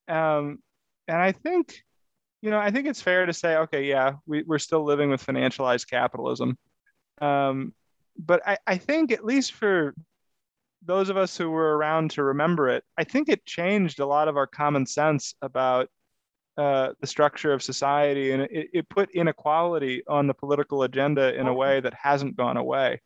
Um, 0.08 0.58
and 1.06 1.18
I 1.18 1.32
think, 1.32 1.82
you 2.40 2.50
know, 2.50 2.58
I 2.58 2.70
think 2.70 2.86
it's 2.86 3.02
fair 3.02 3.26
to 3.26 3.32
say, 3.32 3.56
okay, 3.56 3.84
yeah, 3.84 4.14
we, 4.26 4.42
we're 4.42 4.58
still 4.58 4.84
living 4.84 5.10
with 5.10 5.24
financialized 5.24 5.88
capitalism. 5.88 6.56
Um, 7.20 7.74
but 8.16 8.46
I, 8.46 8.58
I 8.66 8.76
think, 8.78 9.12
at 9.12 9.24
least 9.24 9.52
for 9.52 9.94
those 10.84 11.08
of 11.08 11.16
us 11.16 11.36
who 11.36 11.50
were 11.50 11.76
around 11.76 12.12
to 12.12 12.22
remember 12.22 12.68
it, 12.68 12.84
I 12.96 13.04
think 13.04 13.28
it 13.28 13.44
changed 13.44 13.98
a 14.00 14.06
lot 14.06 14.28
of 14.28 14.36
our 14.36 14.46
common 14.46 14.86
sense 14.86 15.34
about 15.42 15.88
uh, 16.56 16.92
the 17.00 17.06
structure 17.06 17.52
of 17.52 17.62
society 17.62 18.32
and 18.32 18.42
it, 18.42 18.68
it 18.72 18.88
put 18.88 19.10
inequality 19.14 20.02
on 20.08 20.26
the 20.26 20.34
political 20.34 20.82
agenda 20.82 21.34
in 21.38 21.46
a 21.46 21.54
way 21.54 21.80
that 21.80 21.94
hasn't 21.94 22.36
gone 22.36 22.56
away. 22.56 23.00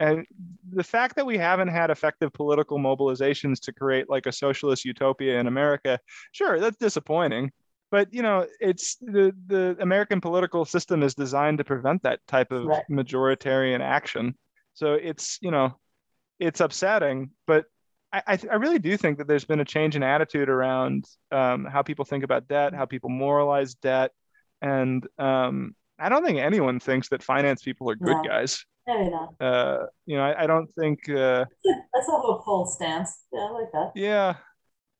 And 0.00 0.26
the 0.70 0.84
fact 0.84 1.16
that 1.16 1.26
we 1.26 1.36
haven't 1.36 1.68
had 1.68 1.90
effective 1.90 2.32
political 2.32 2.78
mobilizations 2.78 3.60
to 3.60 3.72
create 3.72 4.08
like 4.08 4.26
a 4.26 4.32
socialist 4.32 4.84
utopia 4.84 5.38
in 5.38 5.46
America, 5.46 5.98
sure, 6.32 6.58
that's 6.58 6.78
disappointing. 6.78 7.52
But 7.90 8.12
you 8.14 8.22
know, 8.22 8.46
it's 8.60 8.96
the 8.96 9.34
the 9.46 9.76
American 9.80 10.20
political 10.20 10.64
system 10.64 11.02
is 11.02 11.14
designed 11.14 11.58
to 11.58 11.64
prevent 11.64 12.02
that 12.04 12.20
type 12.26 12.52
of 12.52 12.66
right. 12.66 12.84
majoritarian 12.90 13.80
action. 13.80 14.36
So 14.74 14.94
it's 14.94 15.38
you 15.40 15.50
know, 15.50 15.78
it's 16.38 16.60
upsetting, 16.60 17.30
but 17.46 17.66
I, 18.12 18.38
I 18.50 18.56
really 18.56 18.80
do 18.80 18.96
think 18.96 19.18
that 19.18 19.28
there's 19.28 19.44
been 19.44 19.60
a 19.60 19.64
change 19.64 19.94
in 19.94 20.02
attitude 20.02 20.48
around 20.48 21.04
um, 21.30 21.64
how 21.64 21.82
people 21.82 22.04
think 22.04 22.24
about 22.24 22.48
debt, 22.48 22.74
how 22.74 22.84
people 22.84 23.08
moralize 23.08 23.74
debt, 23.74 24.10
and 24.60 25.06
um, 25.18 25.76
I 25.98 26.08
don't 26.08 26.24
think 26.24 26.38
anyone 26.38 26.80
thinks 26.80 27.08
that 27.10 27.22
finance 27.22 27.62
people 27.62 27.90
are 27.90 27.94
good 27.94 28.16
no. 28.16 28.22
guys. 28.22 28.64
Maybe 28.86 29.10
not. 29.10 29.34
Uh, 29.40 29.86
you 30.06 30.16
know, 30.16 30.24
I, 30.24 30.44
I 30.44 30.46
don't 30.46 30.66
think 30.78 31.08
uh, 31.08 31.44
that's 31.64 32.08
a 32.08 32.12
hopeful 32.12 32.66
stance. 32.66 33.24
Yeah, 33.32 33.40
I 33.40 33.50
like 33.50 33.72
that. 33.72 33.92
Yeah. 33.94 34.34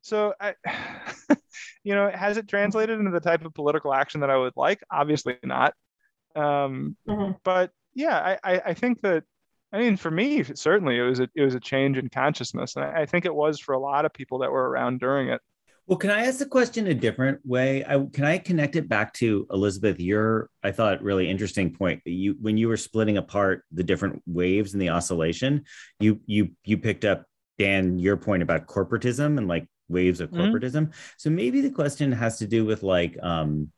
So 0.03 0.35
I, 0.41 0.55
you 1.85 1.95
know, 1.95 2.11
has 2.11 2.37
it 2.37 2.49
translated 2.49 2.99
into 2.99 3.11
the 3.11 3.21
type 3.21 3.45
of 3.45 3.55
political 3.55 3.93
action 3.93 4.21
that 4.21 4.31
I 4.31 4.37
would 4.37 4.55
like? 4.57 4.83
Obviously 4.91 5.37
not. 5.43 5.75
Um, 6.35 6.97
mm-hmm. 7.09 7.33
But 7.45 7.71
yeah, 7.95 8.19
I, 8.19 8.55
I, 8.55 8.63
I 8.67 8.75
think 8.75 9.01
that 9.03 9.25
I 9.73 9.79
mean, 9.79 9.97
for 9.97 10.11
me, 10.11 10.43
certainly 10.43 10.99
it 10.99 11.03
was 11.03 11.21
a 11.21 11.29
it 11.35 11.43
was 11.43 11.55
a 11.55 11.61
change 11.61 11.97
in 11.97 12.09
consciousness, 12.09 12.75
and 12.75 12.85
I, 12.85 13.07
think 13.07 13.25
it 13.25 13.35
was 13.35 13.61
for 13.61 13.73
a 13.73 13.79
lot 13.79 14.05
of 14.05 14.13
people 14.13 14.39
that 14.41 14.51
were 14.51 14.69
around 14.69 14.99
during 14.99 15.29
it. 15.29 15.41
Well, 15.87 15.99
can 15.99 16.11
I 16.11 16.27
ask 16.27 16.39
the 16.39 16.47
question 16.47 16.89
a 16.89 16.95
different 16.95 17.41
way? 17.45 17.85
I, 17.85 18.05
can 18.13 18.25
I 18.25 18.39
connect 18.39 18.77
it 18.77 18.89
back 18.89 19.13
to 19.15 19.47
Elizabeth? 19.51 19.99
Your, 19.99 20.49
I 20.63 20.73
thought, 20.73 21.03
really 21.03 21.29
interesting 21.29 21.73
point. 21.73 22.01
You, 22.05 22.37
when 22.41 22.57
you 22.57 22.69
were 22.69 22.77
splitting 22.77 23.17
apart 23.17 23.65
the 23.73 23.83
different 23.83 24.23
waves 24.27 24.73
in 24.73 24.81
the 24.81 24.91
oscillation, 24.91 25.65
you 26.01 26.21
you 26.27 26.51
you 26.65 26.79
picked 26.79 27.05
up 27.05 27.25
Dan 27.59 27.99
your 27.99 28.17
point 28.17 28.43
about 28.43 28.67
corporatism 28.67 29.39
and 29.39 29.47
like 29.47 29.69
waves 29.91 30.21
of 30.21 30.31
mm-hmm. 30.31 30.41
corporatism. 30.41 30.87
Mm-hmm. 30.87 31.15
So 31.19 31.31
maybe 31.31 31.61
the 31.61 31.71
question 31.71 32.13
has 32.13 32.39
to 32.39 32.47
do 32.47 32.65
with 32.65 32.83
like 32.83 33.19
um, 33.23 33.73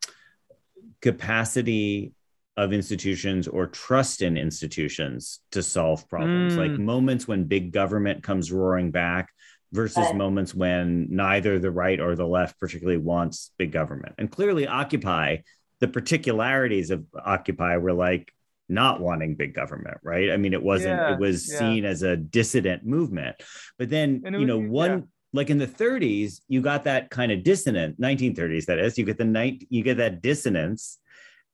capacity 1.01 2.13
of 2.55 2.71
institutions 2.71 3.47
or 3.47 3.65
trust 3.67 4.21
in 4.21 4.37
institutions 4.37 5.39
to 5.51 5.63
solve 5.63 6.07
problems, 6.07 6.53
mm. 6.53 6.57
like 6.57 6.79
moments 6.79 7.27
when 7.27 7.45
big 7.45 7.71
government 7.71 8.21
comes 8.21 8.51
roaring 8.51 8.91
back 8.91 9.29
versus 9.71 10.13
moments 10.13 10.53
when 10.53 11.07
neither 11.09 11.57
the 11.57 11.71
right 11.71 11.99
or 11.99 12.15
the 12.15 12.27
left 12.27 12.59
particularly 12.59 12.99
wants 12.99 13.51
big 13.57 13.71
government. 13.71 14.13
And 14.19 14.31
clearly, 14.31 14.67
Occupy, 14.67 15.37
the 15.79 15.87
particularities 15.87 16.91
of 16.91 17.03
Occupy 17.25 17.77
were 17.77 17.93
like 17.93 18.31
not 18.69 19.01
wanting 19.01 19.35
big 19.35 19.55
government, 19.55 19.97
right? 20.03 20.29
I 20.29 20.37
mean, 20.37 20.53
it 20.53 20.61
wasn't, 20.61 20.99
yeah, 20.99 21.13
it 21.13 21.19
was 21.19 21.51
yeah. 21.51 21.59
seen 21.59 21.85
as 21.85 22.03
a 22.03 22.15
dissident 22.15 22.85
movement. 22.85 23.35
But 23.79 23.89
then, 23.89 24.21
you 24.23 24.45
know, 24.45 24.59
one, 24.59 24.91
yeah. 24.91 25.05
Like 25.33 25.49
in 25.49 25.57
the 25.57 25.67
30s, 25.67 26.41
you 26.47 26.61
got 26.61 26.83
that 26.83 27.09
kind 27.09 27.31
of 27.31 27.43
dissonant, 27.43 27.99
1930s, 27.99 28.65
that 28.65 28.79
is, 28.79 28.97
you 28.97 29.05
get 29.05 29.17
the 29.17 29.25
night, 29.25 29.65
you 29.69 29.83
get 29.83 29.97
that 29.97 30.21
dissonance 30.21 30.99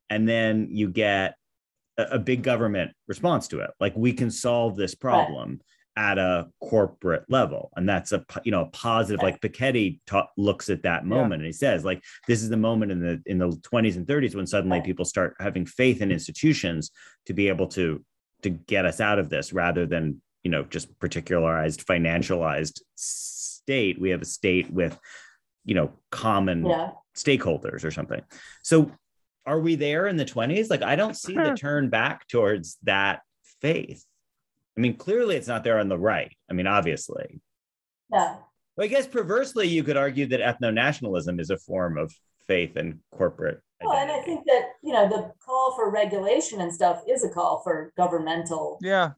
and 0.10 0.28
then 0.28 0.68
you 0.72 0.90
get 0.90 1.36
a, 1.98 2.04
a 2.16 2.20
big 2.20 2.44
government 2.44 2.92
response 3.08 3.48
to 3.50 3.60
it 3.60 3.72
like 3.80 3.94
we 3.96 4.14
can 4.14 4.32
solve 4.32 4.76
this 4.76 4.96
problem 4.96 5.60
right. 5.98 6.12
at 6.12 6.18
a 6.18 6.48
corporate 6.62 7.24
level 7.30 7.72
and 7.76 7.88
that's 7.88 8.12
a 8.12 8.24
you 8.44 8.52
know 8.52 8.62
a 8.62 8.70
positive 8.70 9.22
like 9.22 9.40
Piketty 9.42 10.00
ta- 10.06 10.28
looks 10.38 10.70
at 10.70 10.84
that 10.84 11.06
moment 11.06 11.42
yeah. 11.42 11.46
and 11.46 11.46
he 11.46 11.52
says 11.52 11.86
like 11.86 12.04
this 12.28 12.42
is 12.42 12.50
the 12.50 12.58
moment 12.58 12.92
in 12.92 13.00
the 13.00 13.22
in 13.26 13.38
the 13.38 13.50
20s 13.50 13.96
and 13.96 14.08
30s 14.08 14.36
when 14.36 14.48
suddenly 14.48 14.82
people 14.82 15.06
start 15.06 15.36
having 15.40 15.66
faith 15.66 16.02
in 16.02 16.12
institutions 16.12 16.92
to 17.26 17.34
be 17.34 17.48
able 17.48 17.68
to 17.68 18.04
to 18.42 18.50
get 18.50 18.86
us 18.86 19.02
out 19.02 19.20
of 19.20 19.30
this 19.30 19.52
rather 19.52 19.86
than 19.86 20.22
you 20.44 20.52
know 20.52 20.64
just 20.64 21.00
particularized 21.00 21.86
financialized 21.86 22.82
state 22.96 24.00
we 24.00 24.10
have 24.10 24.22
a 24.22 24.26
state 24.26 24.72
with 24.72 24.98
you 25.66 25.76
know 25.76 25.92
common 26.12 26.66
yeah. 26.66 26.92
stakeholders 27.16 27.84
or 27.84 27.92
something 27.92 28.22
so 28.64 28.92
are 29.50 29.60
we 29.60 29.76
there 29.76 30.06
in 30.06 30.16
the 30.16 30.26
20s? 30.26 30.70
Like, 30.70 30.84
I 30.84 30.96
don't 30.96 31.18
see 31.18 31.34
the 31.34 31.56
turn 31.60 31.90
back 31.90 32.28
towards 32.28 32.78
that 32.84 33.22
faith. 33.62 34.06
I 34.78 34.82
mean, 34.82 34.96
clearly 34.96 35.36
it's 35.36 35.48
not 35.48 35.64
there 35.64 35.80
on 35.80 35.90
the 35.90 35.98
right. 35.98 36.32
I 36.50 36.54
mean, 36.54 36.68
obviously. 36.68 37.42
Yeah. 38.14 38.36
Well, 38.78 38.86
I 38.86 38.88
guess 38.88 39.08
perversely, 39.08 39.68
you 39.68 39.84
could 39.84 39.98
argue 39.98 40.28
that 40.28 40.40
ethno 40.40 40.72
nationalism 40.72 41.40
is 41.40 41.50
a 41.50 41.58
form 41.58 41.98
of 41.98 42.14
faith 42.48 42.76
and 42.76 43.00
corporate. 43.12 43.62
Well, 43.82 43.98
and 43.98 44.12
I 44.12 44.22
think 44.22 44.46
that, 44.46 44.74
you 44.84 44.94
know, 44.94 45.10
the 45.10 45.32
call 45.44 45.74
for 45.76 45.90
regulation 45.90 46.62
and 46.62 46.72
stuff 46.72 47.02
is 47.08 47.24
a 47.24 47.30
call 47.30 47.62
for 47.64 47.92
governmental. 47.98 48.78
Yeah. 48.82 49.12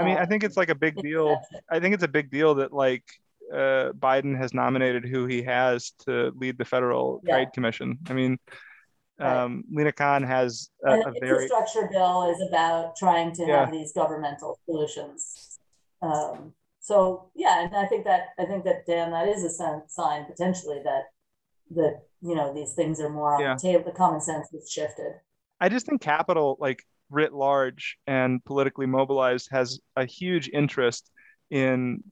I 0.00 0.04
mean, 0.04 0.16
I 0.16 0.24
think 0.24 0.44
it's 0.44 0.56
like 0.56 0.70
a 0.70 0.74
big 0.74 0.96
deal. 0.96 1.40
I 1.70 1.78
think 1.80 1.94
it's 1.94 2.04
a 2.04 2.08
big 2.08 2.30
deal 2.30 2.54
that, 2.56 2.72
like, 2.72 3.04
uh, 3.52 3.92
Biden 3.98 4.36
has 4.36 4.54
nominated 4.54 5.04
who 5.04 5.26
he 5.26 5.42
has 5.42 5.92
to 6.06 6.32
lead 6.36 6.56
the 6.56 6.64
Federal 6.64 7.20
yeah. 7.24 7.34
Trade 7.34 7.48
Commission. 7.52 7.98
I 8.08 8.12
mean, 8.12 8.38
um, 9.20 9.64
Lina 9.70 9.92
Khan 9.92 10.22
has 10.22 10.70
a, 10.84 10.92
a 10.92 11.12
very 11.20 11.44
infrastructure 11.44 11.88
bill 11.92 12.30
is 12.30 12.40
about 12.48 12.96
trying 12.96 13.32
to 13.34 13.44
yeah. 13.46 13.60
have 13.60 13.72
these 13.72 13.92
governmental 13.92 14.58
solutions. 14.64 15.58
Um, 16.00 16.54
so 16.80 17.30
yeah, 17.34 17.64
and 17.64 17.76
I 17.76 17.86
think 17.86 18.04
that 18.06 18.28
I 18.38 18.46
think 18.46 18.64
that 18.64 18.86
Dan, 18.86 19.10
that 19.10 19.28
is 19.28 19.44
a 19.44 19.50
sign 19.86 20.24
potentially 20.24 20.80
that 20.84 21.04
that 21.72 22.02
you 22.22 22.34
know 22.34 22.54
these 22.54 22.72
things 22.72 23.00
are 23.00 23.10
more 23.10 23.34
on 23.34 23.40
yeah. 23.40 23.54
the 23.54 23.60
table. 23.60 23.84
The 23.84 23.92
common 23.92 24.20
sense 24.20 24.48
has 24.52 24.70
shifted. 24.70 25.12
I 25.60 25.68
just 25.68 25.84
think 25.86 26.00
capital, 26.00 26.56
like 26.58 26.82
writ 27.10 27.32
large 27.32 27.96
and 28.06 28.44
politically 28.44 28.86
mobilized, 28.86 29.48
has 29.50 29.80
a 29.96 30.04
huge 30.04 30.48
interest 30.52 31.10
in 31.50 32.02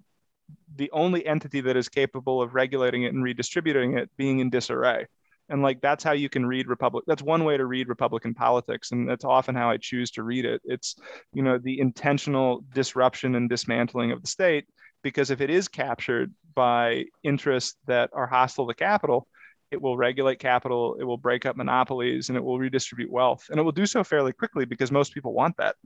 the 0.76 0.90
only 0.92 1.26
entity 1.26 1.60
that 1.62 1.76
is 1.76 1.88
capable 1.88 2.42
of 2.42 2.54
regulating 2.54 3.04
it 3.04 3.14
and 3.14 3.22
redistributing 3.22 3.96
it 3.98 4.10
being 4.16 4.40
in 4.40 4.50
disarray. 4.50 5.06
And 5.48 5.62
like 5.62 5.80
that's 5.80 6.04
how 6.04 6.12
you 6.12 6.28
can 6.28 6.44
read 6.44 6.68
republic 6.68 7.04
that's 7.06 7.22
one 7.22 7.44
way 7.44 7.56
to 7.56 7.64
read 7.64 7.88
republican 7.88 8.34
politics 8.34 8.90
and 8.92 9.08
that's 9.08 9.24
often 9.24 9.54
how 9.54 9.70
i 9.70 9.78
choose 9.78 10.10
to 10.12 10.22
read 10.22 10.44
it. 10.44 10.60
It's 10.64 10.96
you 11.32 11.42
know 11.42 11.56
the 11.56 11.80
intentional 11.80 12.64
disruption 12.74 13.34
and 13.34 13.48
dismantling 13.48 14.12
of 14.12 14.20
the 14.20 14.28
state 14.28 14.66
because 15.02 15.30
if 15.30 15.40
it 15.40 15.48
is 15.48 15.68
captured 15.68 16.34
by 16.54 17.04
interests 17.22 17.76
that 17.86 18.10
are 18.12 18.26
hostile 18.26 18.68
to 18.68 18.74
capital 18.74 19.26
it 19.70 19.80
will 19.80 19.96
regulate 19.96 20.38
capital 20.38 20.96
it 21.00 21.04
will 21.04 21.16
break 21.16 21.46
up 21.46 21.56
monopolies 21.56 22.28
and 22.28 22.36
it 22.36 22.44
will 22.44 22.58
redistribute 22.58 23.10
wealth 23.10 23.46
and 23.50 23.58
it 23.58 23.62
will 23.62 23.72
do 23.72 23.86
so 23.86 24.02
fairly 24.04 24.32
quickly 24.32 24.64
because 24.64 24.90
most 24.90 25.12
people 25.14 25.32
want 25.32 25.56
that 25.56 25.76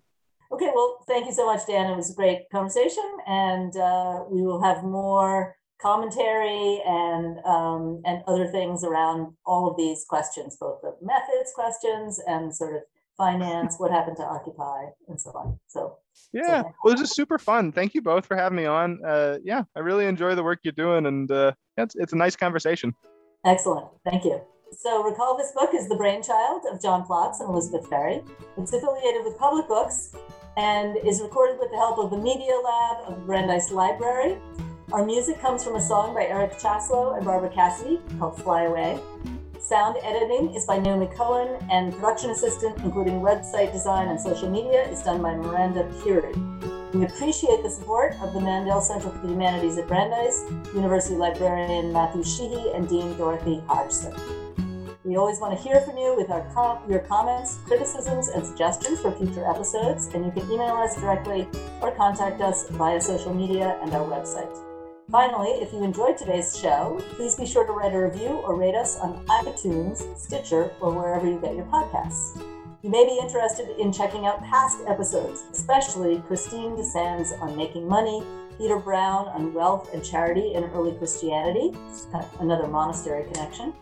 okay 0.53 0.71
well 0.75 1.05
thank 1.07 1.27
you 1.27 1.33
so 1.33 1.47
much 1.47 1.67
dan 1.67 1.91
it 1.91 1.97
was 1.97 2.11
a 2.11 2.15
great 2.15 2.43
conversation 2.51 3.05
and 3.27 3.77
uh, 3.77 4.25
we 4.31 4.43
will 4.43 4.63
have 4.63 4.83
more 4.85 5.57
commentary 5.83 6.81
and 6.87 7.39
um, 7.45 8.01
and 8.07 8.23
other 8.29 8.47
things 8.47 8.85
around 8.85 9.35
all 9.45 9.69
of 9.69 9.77
these 9.77 10.07
questions, 10.09 10.57
both 10.59 10.81
the 10.81 10.95
methods 11.03 11.53
questions 11.55 12.21
and 12.27 12.55
sort 12.55 12.77
of 12.77 12.83
finance, 13.19 13.75
what 13.79 13.91
happened 13.91 14.17
to 14.17 14.23
Occupy, 14.23 14.85
and 15.09 15.21
so 15.21 15.31
on. 15.31 15.59
So 15.67 15.99
yeah, 16.33 16.63
so 16.63 16.73
well, 16.85 16.95
this 16.95 17.03
is 17.03 17.15
super 17.15 17.39
fun. 17.39 17.73
Thank 17.73 17.95
you 17.95 18.01
both 18.01 18.25
for 18.25 18.37
having 18.37 18.57
me 18.57 18.67
on. 18.67 19.05
Uh, 19.05 19.39
yeah, 19.43 19.65
I 19.77 19.81
really 19.81 20.07
enjoy 20.07 20.35
the 20.35 20.45
work 20.45 20.61
you're 20.63 20.73
doing, 20.73 21.07
and 21.07 21.31
uh, 21.31 21.53
it's 21.77 21.97
it's 21.97 22.13
a 22.13 22.17
nice 22.17 22.37
conversation. 22.37 22.95
Excellent, 23.45 23.87
thank 24.05 24.25
you. 24.25 24.41
So 24.79 25.03
recall 25.03 25.37
this 25.37 25.53
book 25.53 25.71
is 25.75 25.89
the 25.89 25.97
brainchild 25.97 26.63
of 26.71 26.81
John 26.81 27.05
Plotz 27.05 27.41
and 27.41 27.49
Elizabeth 27.49 27.89
Ferry. 27.89 28.23
It's 28.57 28.73
affiliated 28.73 29.25
with 29.25 29.37
Public 29.39 29.69
Books 29.69 30.15
and 30.57 30.97
is 30.99 31.21
recorded 31.21 31.59
with 31.59 31.71
the 31.71 31.77
help 31.77 31.99
of 31.99 32.11
the 32.11 32.17
Media 32.19 32.55
Lab 32.57 33.09
of 33.09 33.27
Brandeis 33.27 33.71
Library 33.71 34.39
Our 34.93 35.07
music 35.07 35.41
comes 35.41 35.65
from 35.65 35.77
a 35.77 35.81
song 35.81 36.13
by 36.13 36.27
Eric 36.27 36.53
Chasalow 36.59 37.17
and 37.17 37.25
Barbara 37.25 37.49
Cassidy 37.49 37.99
called 38.19 38.37
Fly 38.43 38.65
Away. 38.65 39.01
Sound 39.59 39.97
editing 40.03 40.55
is 40.55 40.67
by 40.67 40.79
Naomi 40.79 41.07
Cohen, 41.17 41.57
and 41.71 41.95
production 41.95 42.29
assistant, 42.29 42.77
including 42.81 43.21
website 43.21 43.73
design 43.73 44.09
and 44.09 44.21
social 44.21 44.51
media, 44.51 44.87
is 44.91 45.03
done 45.03 45.23
by 45.23 45.35
Miranda 45.35 45.91
Curie. 46.03 46.35
We 46.95 47.05
appreciate 47.05 47.63
the 47.63 47.71
support 47.71 48.17
of 48.21 48.35
the 48.35 48.41
Mandel 48.41 48.83
Center 48.83 49.09
for 49.09 49.19
the 49.19 49.29
Humanities 49.29 49.79
at 49.79 49.89
Brandeis, 49.89 50.45
University 50.75 51.15
librarian 51.15 51.91
Matthew 51.91 52.23
Sheehy, 52.23 52.71
and 52.75 52.87
Dean 52.87 53.17
Dorothy 53.17 53.63
Hodgson. 53.67 54.15
We 55.03 55.17
always 55.17 55.41
want 55.41 55.57
to 55.57 55.63
hear 55.63 55.81
from 55.81 55.97
you 55.97 56.15
with 56.15 56.31
our 56.31 56.43
com- 56.53 56.89
your 56.91 57.01
comments, 57.01 57.59
criticisms, 57.67 58.29
and 58.29 58.45
suggestions 58.45 59.01
for 59.01 59.11
future 59.11 59.49
episodes, 59.49 60.09
and 60.13 60.27
you 60.27 60.33
can 60.33 60.51
email 60.51 60.77
us 60.77 60.95
directly 61.01 61.49
or 61.81 61.97
contact 61.97 62.43
us 62.43 62.69
via 62.69 63.01
social 63.01 63.33
media 63.33 63.79
and 63.81 63.95
our 63.95 64.07
website. 64.07 64.55
Finally, 65.11 65.51
if 65.63 65.73
you 65.73 65.83
enjoyed 65.83 66.19
today's 66.19 66.59
show, 66.59 67.03
please 67.17 67.35
be 67.35 67.47
sure 67.47 67.67
to 67.67 67.73
write 67.73 67.95
a 67.95 67.99
review 67.99 68.29
or 68.29 68.55
rate 68.55 68.75
us 68.75 68.99
on 68.99 69.25
iTunes, 69.27 70.17
Stitcher, 70.19 70.71
or 70.81 70.93
wherever 70.93 71.27
you 71.27 71.41
get 71.41 71.57
your 71.57 71.67
podcasts. 71.67 72.52
You 72.83 72.91
may 72.91 73.07
be 73.07 73.17
interested 73.17 73.79
in 73.79 73.93
checking 73.93 74.27
out 74.27 74.43
past 74.43 74.79
episodes, 74.89 75.45
especially 75.53 76.19
Christine 76.27 76.73
Desan's 76.73 77.33
on 77.41 77.57
making 77.57 77.87
money, 77.87 78.25
Peter 78.59 78.77
Brown 78.77 79.29
on 79.29 79.55
wealth 79.55 79.95
and 79.95 80.05
charity 80.05 80.55
in 80.55 80.65
early 80.65 80.91
Christianity, 80.99 81.71
kind 82.11 82.25
of 82.25 82.41
another 82.41 82.67
monastery 82.67 83.23
connection, 83.31 83.73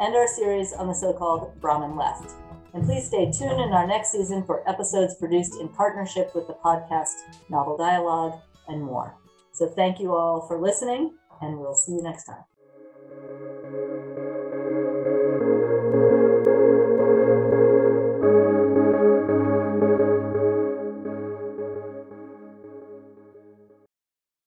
and 0.00 0.14
our 0.14 0.26
series 0.26 0.72
on 0.72 0.88
the 0.88 0.94
so 0.94 1.12
called 1.12 1.52
Brahmin 1.60 1.96
left. 1.96 2.32
And 2.72 2.82
please 2.82 3.06
stay 3.06 3.30
tuned 3.30 3.60
in 3.60 3.72
our 3.72 3.86
next 3.86 4.10
season 4.10 4.42
for 4.42 4.66
episodes 4.66 5.16
produced 5.16 5.60
in 5.60 5.68
partnership 5.68 6.34
with 6.34 6.46
the 6.46 6.54
podcast 6.54 7.12
Novel 7.50 7.76
Dialogue 7.76 8.40
and 8.68 8.82
more. 8.82 9.14
So 9.52 9.68
thank 9.68 10.00
you 10.00 10.14
all 10.14 10.46
for 10.48 10.58
listening, 10.58 11.14
and 11.42 11.58
we'll 11.58 11.74
see 11.74 11.92
you 11.92 12.02
next 12.02 12.24
time. 12.24 12.44